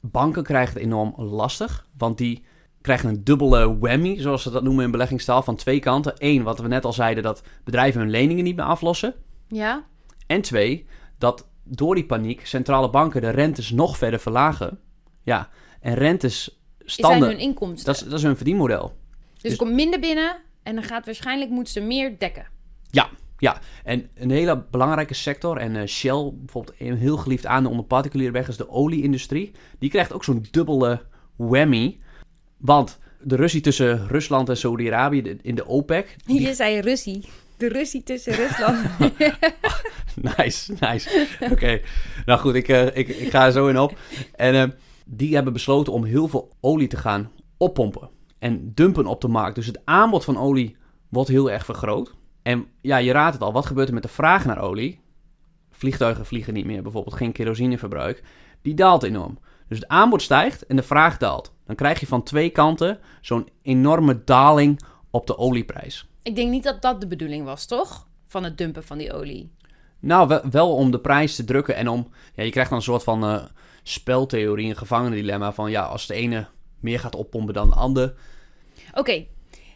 Banken 0.00 0.42
krijgen 0.42 0.74
het 0.74 0.82
enorm 0.82 1.14
lastig, 1.16 1.86
want 1.96 2.18
die 2.18 2.44
krijgen 2.82 3.08
een 3.08 3.24
dubbele 3.24 3.78
whammy, 3.78 4.20
zoals 4.20 4.42
ze 4.42 4.50
dat 4.50 4.62
noemen 4.62 4.84
in 4.84 4.90
beleggingstaal, 4.90 5.42
van 5.42 5.56
twee 5.56 5.78
kanten. 5.78 6.14
Eén, 6.16 6.42
wat 6.42 6.58
we 6.58 6.68
net 6.68 6.84
al 6.84 6.92
zeiden, 6.92 7.22
dat 7.22 7.42
bedrijven 7.64 8.00
hun 8.00 8.10
leningen 8.10 8.44
niet 8.44 8.56
meer 8.56 8.64
aflossen. 8.64 9.14
Ja? 9.48 9.84
En 10.26 10.40
twee, 10.40 10.86
dat 11.18 11.48
door 11.64 11.94
die 11.94 12.06
paniek 12.06 12.46
centrale 12.46 12.90
banken 12.90 13.20
de 13.20 13.30
rentes 13.30 13.70
nog 13.70 13.96
verder 13.96 14.20
verlagen. 14.20 14.78
Ja, 15.22 15.48
en 15.80 15.94
rentes 15.94 16.42
Zijn 16.42 16.90
standen, 16.90 17.28
hun 17.28 17.38
inkomsten. 17.38 17.86
dat 17.86 17.94
is, 17.94 18.08
dat 18.08 18.18
is 18.18 18.22
hun 18.22 18.36
verdienmodel. 18.36 18.96
dus 19.38 19.52
er 19.52 19.58
komt 19.58 19.72
minder 19.72 20.00
binnen 20.00 20.36
en 20.62 20.74
dan 20.74 20.84
gaat 20.84 21.04
waarschijnlijk 21.04 21.50
moeten 21.50 21.72
ze 21.72 21.80
meer 21.80 22.18
dekken. 22.18 22.46
Ja, 23.42 23.60
en 23.84 24.08
een 24.14 24.30
hele 24.30 24.64
belangrijke 24.70 25.14
sector, 25.14 25.56
en 25.56 25.76
eh, 25.76 25.86
Shell, 25.86 26.32
bijvoorbeeld 26.34 26.76
een 26.78 26.96
heel 26.96 27.16
geliefd 27.16 27.46
aan 27.46 27.66
onder 27.66 27.84
particuliere 27.84 28.32
weg, 28.32 28.48
is 28.48 28.56
de 28.56 28.68
olieindustrie. 28.68 29.52
Die 29.78 29.90
krijgt 29.90 30.12
ook 30.12 30.24
zo'n 30.24 30.46
dubbele 30.50 31.02
whammy. 31.36 32.00
Want 32.62 32.98
de 33.20 33.36
ruzie 33.36 33.60
tussen 33.60 34.06
Rusland 34.08 34.48
en 34.48 34.56
Saudi-Arabië 34.56 35.36
in 35.42 35.54
de 35.54 35.66
OPEC. 35.66 36.16
die- 36.24 36.40
Je 36.40 36.54
zei 36.54 36.80
Russie. 36.80 37.24
De 37.56 37.68
Russie 37.68 38.02
tussen 38.02 38.32
Rusland. 38.34 38.78
Nice, 40.36 40.72
nice. 40.80 41.26
Oké, 41.50 41.80
nou 42.26 42.40
goed, 42.40 42.54
ik, 42.54 42.68
eh, 42.68 42.86
ik, 42.86 43.08
ik 43.08 43.30
ga 43.30 43.44
er 43.46 43.52
zo 43.52 43.66
in 43.68 43.78
op. 43.78 43.98
En 44.34 44.54
eh, 44.54 44.68
die 45.06 45.34
hebben 45.34 45.52
besloten 45.52 45.92
om 45.92 46.04
heel 46.04 46.28
veel 46.28 46.52
olie 46.60 46.88
te 46.88 46.96
gaan 46.96 47.30
oppompen 47.56 48.08
en 48.38 48.72
dumpen 48.74 49.06
op 49.06 49.20
de 49.20 49.28
markt. 49.28 49.54
Dus 49.54 49.66
het 49.66 49.80
aanbod 49.84 50.24
van 50.24 50.38
olie 50.38 50.76
wordt 51.08 51.28
heel 51.28 51.50
erg 51.50 51.64
vergroot. 51.64 52.14
En 52.42 52.66
ja, 52.80 52.96
je 52.96 53.12
raadt 53.12 53.34
het 53.34 53.42
al, 53.42 53.52
wat 53.52 53.66
gebeurt 53.66 53.88
er 53.88 53.94
met 53.94 54.02
de 54.02 54.08
vraag 54.08 54.44
naar 54.44 54.60
olie? 54.60 55.00
Vliegtuigen 55.70 56.26
vliegen 56.26 56.54
niet 56.54 56.66
meer, 56.66 56.82
bijvoorbeeld 56.82 57.16
geen 57.16 57.32
kerosineverbruik. 57.32 58.22
Die 58.62 58.74
daalt 58.74 59.02
enorm. 59.02 59.38
Dus 59.68 59.78
het 59.78 59.88
aanbod 59.88 60.22
stijgt 60.22 60.66
en 60.66 60.76
de 60.76 60.82
vraag 60.82 61.16
daalt. 61.16 61.51
Dan 61.72 61.80
krijg 61.86 62.00
je 62.00 62.06
van 62.06 62.22
twee 62.22 62.50
kanten 62.50 62.98
zo'n 63.20 63.48
enorme 63.62 64.24
daling 64.24 64.80
op 65.10 65.26
de 65.26 65.38
olieprijs. 65.38 66.06
Ik 66.22 66.36
denk 66.36 66.50
niet 66.50 66.62
dat 66.62 66.82
dat 66.82 67.00
de 67.00 67.06
bedoeling 67.06 67.44
was, 67.44 67.66
toch? 67.66 68.08
Van 68.26 68.44
het 68.44 68.58
dumpen 68.58 68.84
van 68.84 68.98
die 68.98 69.12
olie. 69.12 69.50
Nou, 70.00 70.40
wel, 70.50 70.74
om 70.74 70.90
de 70.90 71.00
prijs 71.00 71.36
te 71.36 71.44
drukken 71.44 71.76
en 71.76 71.88
om... 71.88 72.08
Ja, 72.34 72.42
je 72.42 72.50
krijgt 72.50 72.70
dan 72.70 72.78
een 72.78 72.84
soort 72.84 73.02
van 73.02 73.24
eh, 73.24 73.44
speltheorie, 73.82 74.68
een 74.68 74.76
gevangenendilemma 74.76 75.52
van... 75.52 75.70
Ja, 75.70 75.82
als 75.82 76.06
de 76.06 76.14
ene 76.14 76.46
meer 76.80 77.00
gaat 77.00 77.14
oppompen 77.14 77.54
dan 77.54 77.68
de 77.68 77.74
ander... 77.74 78.14
Oké, 78.94 79.26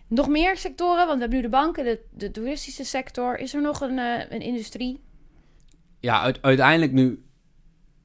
nog 0.06 0.28
meer 0.28 0.56
sectoren? 0.56 1.06
Want 1.06 1.14
we 1.14 1.20
hebben 1.20 1.36
nu 1.38 1.42
de 1.44 1.48
banken, 1.48 1.84
de, 1.84 2.00
de 2.10 2.30
toeristische 2.30 2.84
sector. 2.84 3.38
Is 3.38 3.54
er 3.54 3.62
nog 3.62 3.80
een, 3.80 3.98
eh, 3.98 4.30
een 4.30 4.42
industrie? 4.42 5.00
Ja, 6.00 6.20
uit- 6.20 6.42
uiteindelijk 6.42 6.92
nu 6.92 7.24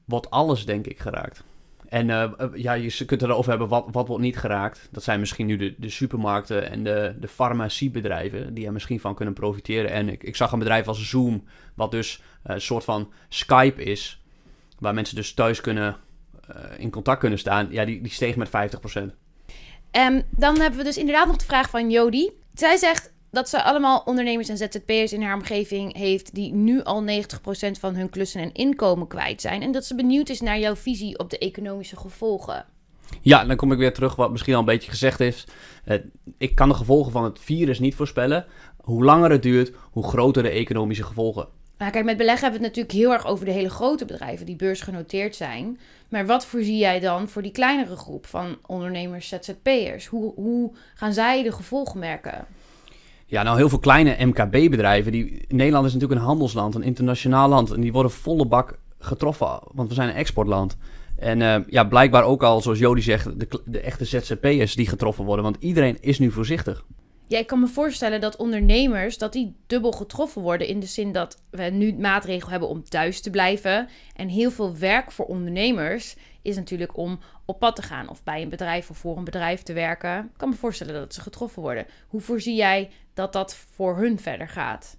wordt 0.04 0.30
alles 0.30 0.66
denk 0.66 0.86
ik 0.86 0.98
geraakt. 0.98 1.44
En 1.92 2.08
uh, 2.08 2.30
ja, 2.54 2.72
je 2.72 3.04
kunt 3.04 3.22
erover 3.22 3.50
hebben 3.50 3.68
wat, 3.68 3.86
wat 3.90 4.08
wordt 4.08 4.22
niet 4.22 4.38
geraakt. 4.38 4.88
Dat 4.90 5.02
zijn 5.02 5.20
misschien 5.20 5.46
nu 5.46 5.56
de, 5.56 5.74
de 5.78 5.90
supermarkten 5.90 6.70
en 6.70 6.84
de, 6.84 7.16
de 7.20 7.28
farmaciebedrijven 7.28 8.54
die 8.54 8.66
er 8.66 8.72
misschien 8.72 9.00
van 9.00 9.14
kunnen 9.14 9.34
profiteren. 9.34 9.90
En 9.90 10.08
ik, 10.08 10.22
ik 10.22 10.36
zag 10.36 10.52
een 10.52 10.58
bedrijf 10.58 10.88
als 10.88 11.08
Zoom, 11.08 11.44
wat 11.74 11.90
dus 11.90 12.22
een 12.42 12.60
soort 12.60 12.84
van 12.84 13.12
Skype 13.28 13.82
is, 13.82 14.22
waar 14.78 14.94
mensen 14.94 15.16
dus 15.16 15.34
thuis 15.34 15.60
kunnen 15.60 15.96
in 16.76 16.90
contact 16.90 17.20
kunnen 17.20 17.38
staan. 17.38 17.68
Ja, 17.70 17.84
die, 17.84 18.02
die 18.02 18.12
steeg 18.12 18.36
met 18.36 18.48
50%. 18.48 18.50
Um, 19.90 20.22
dan 20.30 20.60
hebben 20.60 20.78
we 20.78 20.84
dus 20.84 20.98
inderdaad 20.98 21.26
nog 21.26 21.36
de 21.36 21.44
vraag 21.44 21.70
van 21.70 21.90
Jody. 21.90 22.28
Zij 22.54 22.76
zegt 22.76 23.12
dat 23.32 23.48
ze 23.48 23.62
allemaal 23.62 24.02
ondernemers 24.04 24.48
en 24.48 24.56
ZZP'ers 24.56 25.12
in 25.12 25.22
haar 25.22 25.34
omgeving 25.34 25.96
heeft 25.96 26.34
die 26.34 26.52
nu 26.52 26.82
al 26.82 27.04
90% 27.04 27.04
van 27.80 27.94
hun 27.94 28.10
klussen 28.10 28.40
en 28.40 28.52
inkomen 28.52 29.06
kwijt 29.06 29.40
zijn. 29.40 29.62
En 29.62 29.72
dat 29.72 29.84
ze 29.84 29.94
benieuwd 29.94 30.28
is 30.28 30.40
naar 30.40 30.58
jouw 30.58 30.76
visie 30.76 31.18
op 31.18 31.30
de 31.30 31.38
economische 31.38 31.96
gevolgen. 31.96 32.64
Ja, 33.20 33.44
dan 33.44 33.56
kom 33.56 33.72
ik 33.72 33.78
weer 33.78 33.94
terug 33.94 34.16
wat 34.16 34.30
misschien 34.30 34.54
al 34.54 34.60
een 34.60 34.66
beetje 34.66 34.90
gezegd 34.90 35.20
is. 35.20 35.46
Uh, 35.84 35.96
ik 36.38 36.54
kan 36.54 36.68
de 36.68 36.74
gevolgen 36.74 37.12
van 37.12 37.24
het 37.24 37.40
virus 37.40 37.78
niet 37.78 37.94
voorspellen. 37.94 38.46
Hoe 38.76 39.04
langer 39.04 39.30
het 39.30 39.42
duurt, 39.42 39.72
hoe 39.90 40.04
groter 40.04 40.42
de 40.42 40.50
economische 40.50 41.04
gevolgen. 41.04 41.48
Nou, 41.78 41.90
kijk, 41.90 42.04
met 42.04 42.16
beleggen 42.16 42.42
hebben 42.42 42.60
we 42.60 42.66
het 42.66 42.76
natuurlijk 42.76 43.04
heel 43.04 43.18
erg 43.18 43.26
over 43.32 43.44
de 43.44 43.52
hele 43.52 43.70
grote 43.70 44.04
bedrijven 44.04 44.46
die 44.46 44.56
beursgenoteerd 44.56 45.36
zijn. 45.36 45.78
Maar 46.08 46.26
wat 46.26 46.46
voorzie 46.46 46.78
jij 46.78 47.00
dan 47.00 47.28
voor 47.28 47.42
die 47.42 47.52
kleinere 47.52 47.96
groep 47.96 48.26
van 48.26 48.58
ondernemers, 48.66 49.28
ZZP'ers? 49.28 50.06
Hoe, 50.06 50.32
hoe 50.34 50.72
gaan 50.94 51.12
zij 51.12 51.42
de 51.42 51.52
gevolgen 51.52 51.98
merken? 51.98 52.46
Ja, 53.32 53.42
nou 53.42 53.56
heel 53.56 53.68
veel 53.68 53.78
kleine 53.78 54.16
MKB-bedrijven. 54.24 55.12
Die, 55.12 55.44
Nederland 55.48 55.86
is 55.86 55.92
natuurlijk 55.92 56.20
een 56.20 56.26
handelsland, 56.26 56.74
een 56.74 56.82
internationaal 56.82 57.48
land. 57.48 57.70
En 57.70 57.80
die 57.80 57.92
worden 57.92 58.12
volle 58.12 58.46
bak 58.46 58.78
getroffen, 58.98 59.60
want 59.74 59.88
we 59.88 59.94
zijn 59.94 60.08
een 60.08 60.14
exportland. 60.14 60.76
En 61.16 61.40
uh, 61.40 61.56
ja, 61.68 61.84
blijkbaar 61.84 62.24
ook 62.24 62.42
al, 62.42 62.60
zoals 62.60 62.78
Jody 62.78 63.00
zegt, 63.00 63.40
de, 63.40 63.60
de 63.64 63.80
echte 63.80 64.04
ZZP'ers 64.04 64.74
die 64.74 64.88
getroffen 64.88 65.24
worden. 65.24 65.44
Want 65.44 65.56
iedereen 65.60 65.96
is 66.00 66.18
nu 66.18 66.30
voorzichtig. 66.30 66.84
Ja, 67.26 67.38
ik 67.38 67.46
kan 67.46 67.60
me 67.60 67.66
voorstellen 67.66 68.20
dat 68.20 68.36
ondernemers 68.36 69.18
dat 69.18 69.32
die 69.32 69.54
dubbel 69.66 69.92
getroffen 69.92 70.42
worden 70.42 70.66
in 70.66 70.80
de 70.80 70.86
zin 70.86 71.12
dat 71.12 71.42
we 71.50 71.62
nu 71.62 71.94
maatregelen 71.94 72.50
hebben 72.50 72.68
om 72.68 72.84
thuis 72.84 73.20
te 73.20 73.30
blijven. 73.30 73.88
En 74.16 74.28
heel 74.28 74.50
veel 74.50 74.76
werk 74.78 75.12
voor 75.12 75.24
ondernemers 75.24 76.16
is 76.42 76.56
natuurlijk 76.56 76.96
om 76.96 77.18
op 77.44 77.58
pad 77.58 77.76
te 77.76 77.82
gaan 77.82 78.08
of 78.08 78.22
bij 78.22 78.42
een 78.42 78.48
bedrijf 78.48 78.90
of 78.90 78.96
voor 78.96 79.16
een 79.16 79.24
bedrijf 79.24 79.62
te 79.62 79.72
werken. 79.72 80.18
Ik 80.18 80.36
kan 80.36 80.48
me 80.48 80.54
voorstellen 80.54 80.94
dat 80.94 81.14
ze 81.14 81.20
getroffen 81.20 81.62
worden. 81.62 81.86
Hoe 82.08 82.20
voorzie 82.20 82.54
jij 82.54 82.90
dat 83.14 83.32
dat 83.32 83.54
voor 83.74 83.96
hun 83.96 84.18
verder 84.18 84.48
gaat? 84.48 84.96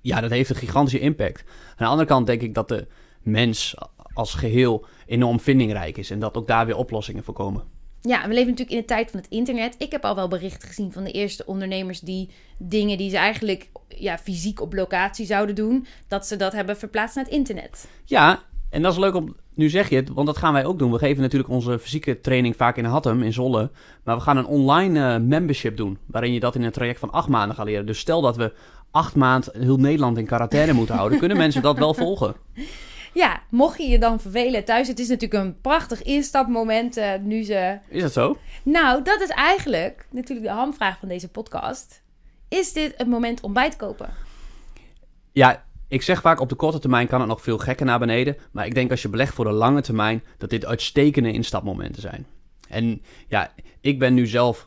Ja, 0.00 0.20
dat 0.20 0.30
heeft 0.30 0.50
een 0.50 0.56
gigantische 0.56 0.98
impact. 1.00 1.44
Aan 1.46 1.74
de 1.76 1.84
andere 1.84 2.08
kant 2.08 2.26
denk 2.26 2.40
ik 2.40 2.54
dat 2.54 2.68
de 2.68 2.86
mens 3.22 3.74
als 4.12 4.34
geheel 4.34 4.86
enorm 5.06 5.40
vindingrijk 5.40 5.96
is 5.96 6.10
en 6.10 6.18
dat 6.18 6.36
ook 6.36 6.46
daar 6.46 6.66
weer 6.66 6.76
oplossingen 6.76 7.24
voor 7.24 7.34
komen. 7.34 7.64
Ja, 8.00 8.28
we 8.28 8.34
leven 8.34 8.50
natuurlijk 8.50 8.70
in 8.70 8.80
de 8.80 8.84
tijd 8.84 9.10
van 9.10 9.20
het 9.20 9.28
internet. 9.28 9.74
Ik 9.78 9.92
heb 9.92 10.04
al 10.04 10.14
wel 10.14 10.28
berichten 10.28 10.68
gezien 10.68 10.92
van 10.92 11.04
de 11.04 11.10
eerste 11.10 11.46
ondernemers 11.46 12.00
die 12.00 12.30
dingen 12.58 12.98
die 12.98 13.10
ze 13.10 13.16
eigenlijk 13.16 13.70
ja, 13.88 14.18
fysiek 14.18 14.60
op 14.60 14.72
locatie 14.72 15.26
zouden 15.26 15.54
doen, 15.54 15.86
dat 16.08 16.26
ze 16.26 16.36
dat 16.36 16.52
hebben 16.52 16.76
verplaatst 16.76 17.16
naar 17.16 17.24
het 17.24 17.32
internet. 17.32 17.88
Ja, 18.04 18.42
en 18.70 18.82
dat 18.82 18.92
is 18.92 18.98
leuk 18.98 19.14
om. 19.14 19.36
Nu 19.54 19.68
zeg 19.68 19.88
je 19.88 19.96
het, 19.96 20.08
want 20.08 20.26
dat 20.26 20.36
gaan 20.36 20.52
wij 20.52 20.64
ook 20.64 20.78
doen. 20.78 20.92
We 20.92 20.98
geven 20.98 21.22
natuurlijk 21.22 21.52
onze 21.52 21.78
fysieke 21.78 22.20
training 22.20 22.56
vaak 22.56 22.76
in 22.76 22.84
Hattem, 22.84 23.22
in 23.22 23.32
Zolle. 23.32 23.70
Maar 24.04 24.16
we 24.16 24.22
gaan 24.22 24.36
een 24.36 24.46
online 24.46 24.98
uh, 24.98 25.26
membership 25.26 25.76
doen. 25.76 25.98
Waarin 26.06 26.32
je 26.32 26.40
dat 26.40 26.54
in 26.54 26.62
een 26.62 26.72
traject 26.72 26.98
van 26.98 27.10
acht 27.10 27.28
maanden 27.28 27.56
gaat 27.56 27.66
leren. 27.66 27.86
Dus 27.86 27.98
stel 27.98 28.20
dat 28.20 28.36
we 28.36 28.52
acht 28.90 29.14
maanden 29.14 29.60
heel 29.60 29.76
Nederland 29.76 30.18
in 30.18 30.26
quarantaine 30.26 30.72
moeten 30.80 30.94
houden. 30.94 31.18
kunnen 31.18 31.36
mensen 31.36 31.62
dat 31.62 31.78
wel 31.78 31.94
volgen? 31.94 32.34
Ja, 33.14 33.42
mocht 33.48 33.78
je 33.78 33.88
je 33.88 33.98
dan 33.98 34.20
vervelen 34.20 34.64
thuis. 34.64 34.88
Het 34.88 34.98
is 34.98 35.08
natuurlijk 35.08 35.44
een 35.44 35.60
prachtig 35.60 36.02
instapmoment 36.02 36.96
uh, 36.96 37.12
nu 37.20 37.42
ze... 37.42 37.78
Is 37.88 38.02
dat 38.02 38.12
zo? 38.12 38.36
Nou, 38.62 39.02
dat 39.02 39.20
is 39.20 39.28
eigenlijk 39.28 40.06
natuurlijk 40.10 40.46
de 40.46 40.52
hamvraag 40.52 40.98
van 40.98 41.08
deze 41.08 41.28
podcast. 41.28 42.02
Is 42.48 42.72
dit 42.72 42.94
het 42.96 43.08
moment 43.08 43.40
om 43.40 43.52
bij 43.52 43.70
te 43.70 43.76
kopen? 43.76 44.08
Ja, 45.32 45.64
ik 45.88 46.02
zeg 46.02 46.20
vaak 46.20 46.40
op 46.40 46.48
de 46.48 46.54
korte 46.54 46.78
termijn 46.78 47.06
kan 47.06 47.20
het 47.20 47.28
nog 47.28 47.42
veel 47.42 47.58
gekker 47.58 47.86
naar 47.86 47.98
beneden. 47.98 48.36
Maar 48.52 48.66
ik 48.66 48.74
denk 48.74 48.90
als 48.90 49.02
je 49.02 49.08
belegt 49.08 49.34
voor 49.34 49.44
de 49.44 49.50
lange 49.50 49.80
termijn, 49.80 50.24
dat 50.38 50.50
dit 50.50 50.66
uitstekende 50.66 51.32
instapmomenten 51.32 52.02
zijn. 52.02 52.26
En 52.68 53.02
ja, 53.28 53.52
ik 53.80 53.98
ben 53.98 54.14
nu 54.14 54.26
zelf 54.26 54.66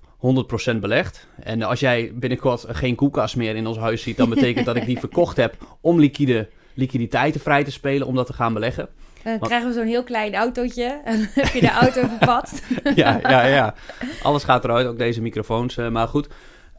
100% 0.73 0.77
belegd. 0.79 1.27
En 1.39 1.61
als 1.61 1.79
jij 1.79 2.11
binnenkort 2.15 2.65
geen 2.67 2.95
koelkast 2.95 3.35
meer 3.35 3.55
in 3.55 3.67
ons 3.67 3.77
huis 3.77 4.01
ziet, 4.01 4.17
dan 4.17 4.29
betekent 4.29 4.65
dat 4.65 4.75
ik 4.75 4.85
die 4.85 4.99
verkocht 5.07 5.37
heb 5.37 5.77
om 5.81 5.99
liquide 5.99 6.49
liquiditeiten 6.73 7.41
vrij 7.41 7.63
te 7.63 7.71
spelen 7.71 8.07
om 8.07 8.15
dat 8.15 8.25
te 8.25 8.33
gaan 8.33 8.53
beleggen. 8.53 8.89
Dan 9.23 9.39
krijgen 9.39 9.67
we 9.67 9.73
zo'n 9.73 9.87
heel 9.87 10.03
klein 10.03 10.35
autootje 10.35 11.01
en 11.05 11.17
dan 11.17 11.27
heb 11.33 11.53
je 11.53 11.59
de 11.59 11.71
auto 11.71 12.07
verpast. 12.07 12.61
ja, 12.95 13.19
ja, 13.21 13.45
ja. 13.45 13.73
Alles 14.21 14.43
gaat 14.43 14.63
eruit, 14.63 14.87
ook 14.87 14.97
deze 14.97 15.21
microfoons. 15.21 15.77
Uh, 15.77 15.89
maar 15.89 16.07
goed, 16.07 16.27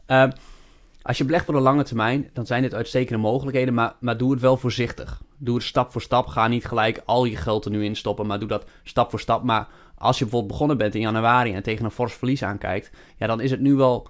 uh, 0.07 0.23
als 1.01 1.17
je 1.17 1.25
belegt 1.25 1.45
voor 1.45 1.53
de 1.53 1.59
lange 1.59 1.83
termijn, 1.83 2.29
dan 2.33 2.45
zijn 2.45 2.61
dit 2.61 2.73
uitstekende 2.73 3.21
mogelijkheden, 3.21 3.73
maar, 3.73 3.95
maar 3.99 4.17
doe 4.17 4.31
het 4.31 4.41
wel 4.41 4.57
voorzichtig. 4.57 5.21
Doe 5.37 5.55
het 5.55 5.63
stap 5.63 5.91
voor 5.91 6.01
stap. 6.01 6.27
Ga 6.27 6.47
niet 6.47 6.65
gelijk 6.65 7.01
al 7.05 7.25
je 7.25 7.35
geld 7.35 7.65
er 7.65 7.71
nu 7.71 7.83
in 7.83 7.95
stoppen, 7.95 8.27
maar 8.27 8.39
doe 8.39 8.47
dat 8.47 8.65
stap 8.83 9.09
voor 9.09 9.19
stap. 9.19 9.43
Maar 9.43 9.67
als 9.95 10.17
je 10.17 10.23
bijvoorbeeld 10.23 10.51
begonnen 10.51 10.77
bent 10.77 10.95
in 10.95 11.01
januari 11.01 11.53
en 11.53 11.63
tegen 11.63 11.85
een 11.85 11.91
fors 11.91 12.13
verlies 12.13 12.43
aankijkt, 12.43 12.91
ja, 13.17 13.27
dan 13.27 13.41
is 13.41 13.51
het 13.51 13.59
nu 13.59 13.75
wel 13.75 14.07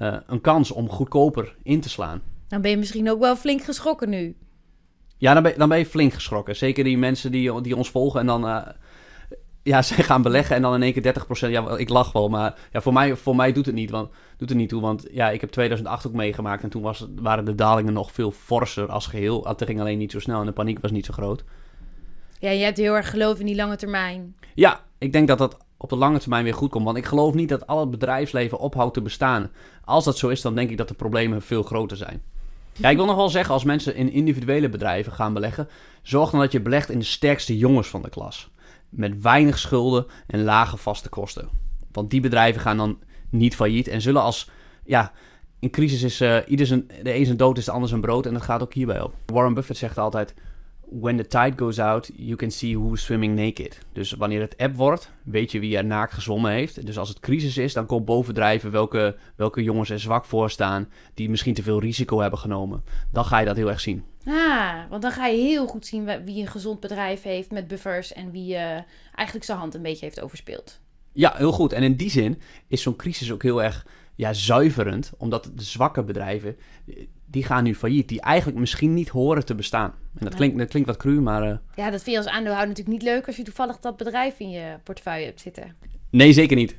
uh, 0.00 0.16
een 0.26 0.40
kans 0.40 0.70
om 0.70 0.88
goedkoper 0.88 1.56
in 1.62 1.80
te 1.80 1.88
slaan. 1.88 2.22
Dan 2.48 2.60
ben 2.60 2.70
je 2.70 2.76
misschien 2.76 3.10
ook 3.10 3.20
wel 3.20 3.36
flink 3.36 3.62
geschrokken 3.62 4.08
nu. 4.08 4.36
Ja, 5.16 5.34
dan 5.34 5.42
ben, 5.42 5.54
dan 5.58 5.68
ben 5.68 5.78
je 5.78 5.86
flink 5.86 6.12
geschrokken. 6.12 6.56
Zeker 6.56 6.84
die 6.84 6.98
mensen 6.98 7.32
die, 7.32 7.60
die 7.60 7.76
ons 7.76 7.90
volgen 7.90 8.20
en 8.20 8.26
dan... 8.26 8.46
Uh, 8.46 8.66
ja, 9.62 9.82
ze 9.92 9.94
gaan 9.94 10.22
beleggen 10.22 10.56
en 10.56 10.62
dan 10.62 10.74
in 10.74 10.82
één 10.82 10.92
keer 10.92 11.14
30%. 11.46 11.50
Ja, 11.50 11.76
ik 11.76 11.88
lach 11.88 12.12
wel, 12.12 12.28
maar 12.28 12.54
ja, 12.72 12.80
voor, 12.80 12.92
mij, 12.92 13.16
voor 13.16 13.36
mij 13.36 13.52
doet 13.52 13.66
het 13.66 13.74
niet, 13.74 13.90
want, 13.90 14.10
doet 14.36 14.48
het 14.48 14.58
niet 14.58 14.68
toe. 14.68 14.80
Want 14.80 15.06
ja, 15.10 15.30
ik 15.30 15.40
heb 15.40 15.50
2008 15.50 16.06
ook 16.06 16.12
meegemaakt 16.12 16.62
en 16.62 16.70
toen 16.70 16.82
was, 16.82 17.06
waren 17.16 17.44
de 17.44 17.54
dalingen 17.54 17.92
nog 17.92 18.12
veel 18.12 18.30
forser 18.30 18.88
als 18.88 19.06
geheel. 19.06 19.46
Het 19.46 19.64
ging 19.64 19.80
alleen 19.80 19.98
niet 19.98 20.12
zo 20.12 20.20
snel 20.20 20.40
en 20.40 20.46
de 20.46 20.52
paniek 20.52 20.78
was 20.80 20.90
niet 20.90 21.06
zo 21.06 21.12
groot. 21.12 21.44
Ja, 22.38 22.50
je 22.50 22.64
hebt 22.64 22.78
heel 22.78 22.94
erg 22.94 23.10
geloof 23.10 23.38
in 23.38 23.46
die 23.46 23.54
lange 23.54 23.76
termijn. 23.76 24.34
Ja, 24.54 24.80
ik 24.98 25.12
denk 25.12 25.28
dat 25.28 25.38
dat 25.38 25.56
op 25.76 25.88
de 25.88 25.96
lange 25.96 26.18
termijn 26.18 26.44
weer 26.44 26.54
goed 26.54 26.70
komt. 26.70 26.84
Want 26.84 26.96
ik 26.96 27.04
geloof 27.04 27.34
niet 27.34 27.48
dat 27.48 27.66
al 27.66 27.80
het 27.80 27.90
bedrijfsleven 27.90 28.58
ophoudt 28.58 28.94
te 28.94 29.02
bestaan. 29.02 29.50
Als 29.84 30.04
dat 30.04 30.18
zo 30.18 30.28
is, 30.28 30.40
dan 30.40 30.54
denk 30.54 30.70
ik 30.70 30.76
dat 30.76 30.88
de 30.88 30.94
problemen 30.94 31.42
veel 31.42 31.62
groter 31.62 31.96
zijn. 31.96 32.22
Ja, 32.72 32.88
ik 32.88 32.96
wil 32.96 33.06
nog 33.06 33.16
wel 33.16 33.28
zeggen, 33.28 33.54
als 33.54 33.64
mensen 33.64 33.94
in 33.94 34.12
individuele 34.12 34.68
bedrijven 34.68 35.12
gaan 35.12 35.32
beleggen, 35.32 35.68
zorg 36.02 36.30
dan 36.30 36.40
dat 36.40 36.52
je 36.52 36.60
belegt 36.60 36.90
in 36.90 36.98
de 36.98 37.04
sterkste 37.04 37.58
jongens 37.58 37.88
van 37.88 38.02
de 38.02 38.08
klas. 38.08 38.50
Met 38.92 39.22
weinig 39.22 39.58
schulden 39.58 40.06
en 40.26 40.42
lage 40.42 40.76
vaste 40.76 41.08
kosten. 41.08 41.48
Want 41.92 42.10
die 42.10 42.20
bedrijven 42.20 42.60
gaan 42.60 42.76
dan 42.76 42.98
niet 43.30 43.54
failliet 43.54 43.88
en 43.88 44.00
zullen 44.00 44.22
als, 44.22 44.50
ja, 44.84 45.12
in 45.58 45.70
crisis 45.70 46.02
is 46.02 46.20
uh, 46.20 46.36
ieder 46.46 46.66
zijn, 46.66 46.86
de 47.02 47.14
een 47.14 47.24
zijn 47.24 47.36
dood 47.36 47.58
is 47.58 47.64
de 47.64 47.70
ander 47.70 47.88
zijn 47.88 48.00
brood 48.00 48.26
en 48.26 48.32
dat 48.32 48.42
gaat 48.42 48.62
ook 48.62 48.74
hierbij 48.74 49.00
op. 49.00 49.14
Warren 49.26 49.54
Buffett 49.54 49.78
zegt 49.78 49.98
altijd, 49.98 50.34
when 51.00 51.16
the 51.16 51.26
tide 51.26 51.52
goes 51.56 51.78
out, 51.78 52.10
you 52.16 52.36
can 52.36 52.50
see 52.50 52.78
who's 52.78 53.04
swimming 53.04 53.34
naked. 53.34 53.78
Dus 53.92 54.12
wanneer 54.12 54.40
het 54.40 54.56
app 54.56 54.76
wordt, 54.76 55.10
weet 55.22 55.52
je 55.52 55.60
wie 55.60 55.76
er 55.76 55.84
naakt 55.84 56.12
gezwommen 56.12 56.50
heeft. 56.50 56.86
Dus 56.86 56.98
als 56.98 57.08
het 57.08 57.20
crisis 57.20 57.56
is, 57.56 57.72
dan 57.72 57.86
komt 57.86 58.04
bovendrijven 58.04 58.70
welke, 58.70 59.16
welke 59.36 59.62
jongens 59.62 59.90
er 59.90 60.00
zwak 60.00 60.24
voor 60.24 60.50
staan, 60.50 60.88
die 61.14 61.30
misschien 61.30 61.54
te 61.54 61.62
veel 61.62 61.80
risico 61.80 62.20
hebben 62.20 62.38
genomen. 62.38 62.84
Dan 63.12 63.24
ga 63.24 63.38
je 63.38 63.46
dat 63.46 63.56
heel 63.56 63.68
erg 63.70 63.80
zien. 63.80 64.04
Ah, 64.24 64.90
want 64.90 65.02
dan 65.02 65.12
ga 65.12 65.26
je 65.26 65.42
heel 65.42 65.66
goed 65.66 65.86
zien 65.86 66.24
wie 66.24 66.40
een 66.40 66.46
gezond 66.46 66.80
bedrijf 66.80 67.22
heeft 67.22 67.50
met 67.50 67.68
buffers 67.68 68.12
en 68.12 68.30
wie 68.30 68.52
uh, 68.52 68.78
eigenlijk 69.14 69.44
zijn 69.44 69.58
hand 69.58 69.74
een 69.74 69.82
beetje 69.82 70.04
heeft 70.04 70.20
overspeeld. 70.20 70.80
Ja, 71.12 71.34
heel 71.36 71.52
goed. 71.52 71.72
En 71.72 71.82
in 71.82 71.96
die 71.96 72.10
zin 72.10 72.40
is 72.68 72.82
zo'n 72.82 72.96
crisis 72.96 73.32
ook 73.32 73.42
heel 73.42 73.62
erg 73.62 73.86
ja, 74.14 74.32
zuiverend, 74.32 75.12
omdat 75.18 75.50
de 75.54 75.62
zwakke 75.62 76.04
bedrijven, 76.04 76.56
die 77.32 77.44
gaan 77.44 77.64
nu 77.64 77.74
failliet, 77.74 78.08
die 78.08 78.20
eigenlijk 78.20 78.58
misschien 78.58 78.94
niet 78.94 79.08
horen 79.08 79.44
te 79.44 79.54
bestaan. 79.54 79.94
En 80.18 80.24
dat, 80.24 80.34
klinkt, 80.34 80.58
dat 80.58 80.68
klinkt 80.68 80.88
wat 80.88 80.98
cru, 80.98 81.20
maar... 81.20 81.48
Uh... 81.48 81.56
Ja, 81.74 81.90
dat 81.90 82.02
vind 82.02 82.16
je 82.16 82.16
als 82.16 82.32
aandeelhouder 82.32 82.68
natuurlijk 82.68 83.02
niet 83.02 83.12
leuk 83.12 83.26
als 83.26 83.36
je 83.36 83.42
toevallig 83.42 83.78
dat 83.78 83.96
bedrijf 83.96 84.38
in 84.38 84.50
je 84.50 84.78
portefeuille 84.82 85.24
hebt 85.24 85.40
zitten. 85.40 85.76
Nee, 86.10 86.32
zeker 86.32 86.56
niet. 86.56 86.76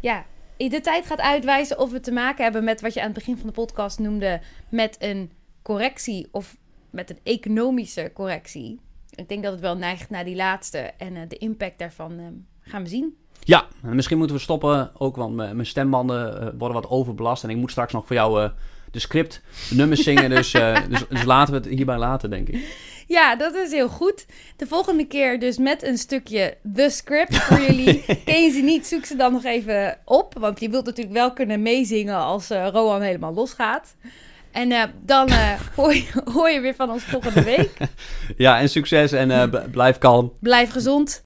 Ja, 0.00 0.24
de 0.56 0.80
tijd 0.80 1.06
gaat 1.06 1.20
uitwijzen 1.20 1.78
of 1.78 1.90
we 1.90 2.00
te 2.00 2.12
maken 2.12 2.44
hebben 2.44 2.64
met 2.64 2.80
wat 2.80 2.94
je 2.94 3.00
aan 3.00 3.06
het 3.06 3.14
begin 3.14 3.36
van 3.36 3.46
de 3.46 3.52
podcast 3.52 3.98
noemde, 3.98 4.40
met 4.68 4.96
een 4.98 5.30
correctie 5.62 6.28
of 6.30 6.56
met 6.90 7.10
een 7.10 7.18
economische 7.22 8.10
correctie. 8.14 8.80
Ik 9.14 9.28
denk 9.28 9.42
dat 9.42 9.52
het 9.52 9.60
wel 9.60 9.76
neigt 9.76 10.10
naar 10.10 10.24
die 10.24 10.36
laatste 10.36 10.78
en 10.78 11.14
uh, 11.14 11.20
de 11.28 11.36
impact 11.36 11.78
daarvan 11.78 12.12
uh, 12.12 12.26
gaan 12.60 12.82
we 12.82 12.88
zien. 12.88 13.16
Ja, 13.40 13.66
misschien 13.82 14.18
moeten 14.18 14.36
we 14.36 14.42
stoppen 14.42 14.90
ook, 15.00 15.16
want 15.16 15.34
mijn 15.34 15.66
stembanden 15.66 16.42
uh, 16.42 16.48
worden 16.58 16.80
wat 16.80 16.88
overbelast. 16.90 17.44
En 17.44 17.50
ik 17.50 17.56
moet 17.56 17.70
straks 17.70 17.92
nog 17.92 18.06
voor 18.06 18.16
jou 18.16 18.50
de 18.94 19.00
script, 19.00 19.40
de 19.68 19.74
nummers 19.74 20.02
zingen. 20.02 20.30
dus, 20.30 20.54
uh, 20.54 20.76
dus, 20.90 21.04
dus, 21.08 21.24
laten 21.24 21.54
we 21.54 21.60
het 21.60 21.76
hierbij 21.76 21.98
laten, 21.98 22.30
denk 22.30 22.48
ik. 22.48 22.64
Ja, 23.06 23.36
dat 23.36 23.54
is 23.54 23.70
heel 23.70 23.88
goed. 23.88 24.26
De 24.56 24.66
volgende 24.66 25.06
keer 25.06 25.40
dus 25.40 25.58
met 25.58 25.82
een 25.82 25.98
stukje 25.98 26.56
The 26.74 26.88
Script 26.90 27.36
voor 27.36 27.60
jullie. 27.60 28.04
Ken 28.24 28.42
je 28.42 28.50
ze 28.50 28.60
niet, 28.60 28.86
zoek 28.86 29.04
ze 29.04 29.16
dan 29.16 29.32
nog 29.32 29.44
even 29.44 29.98
op. 30.04 30.34
Want 30.38 30.60
je 30.60 30.68
wilt 30.68 30.84
natuurlijk 30.84 31.14
wel 31.14 31.32
kunnen 31.32 31.62
meezingen 31.62 32.16
als 32.16 32.48
Rohan 32.48 33.00
helemaal 33.00 33.34
losgaat. 33.34 33.94
En 34.52 34.70
uh, 34.70 34.82
dan 35.02 35.30
uh, 35.30 35.52
hoor, 35.76 35.94
je, 35.94 36.06
hoor, 36.32 36.50
je, 36.50 36.60
weer 36.60 36.74
van 36.74 36.90
ons 36.90 37.02
volgende 37.02 37.42
week. 37.42 37.70
ja, 38.36 38.60
en 38.60 38.68
succes 38.68 39.12
en 39.12 39.30
uh, 39.30 39.44
blijf 39.70 39.98
kalm. 39.98 40.32
Blijf 40.40 40.70
gezond. 40.70 41.22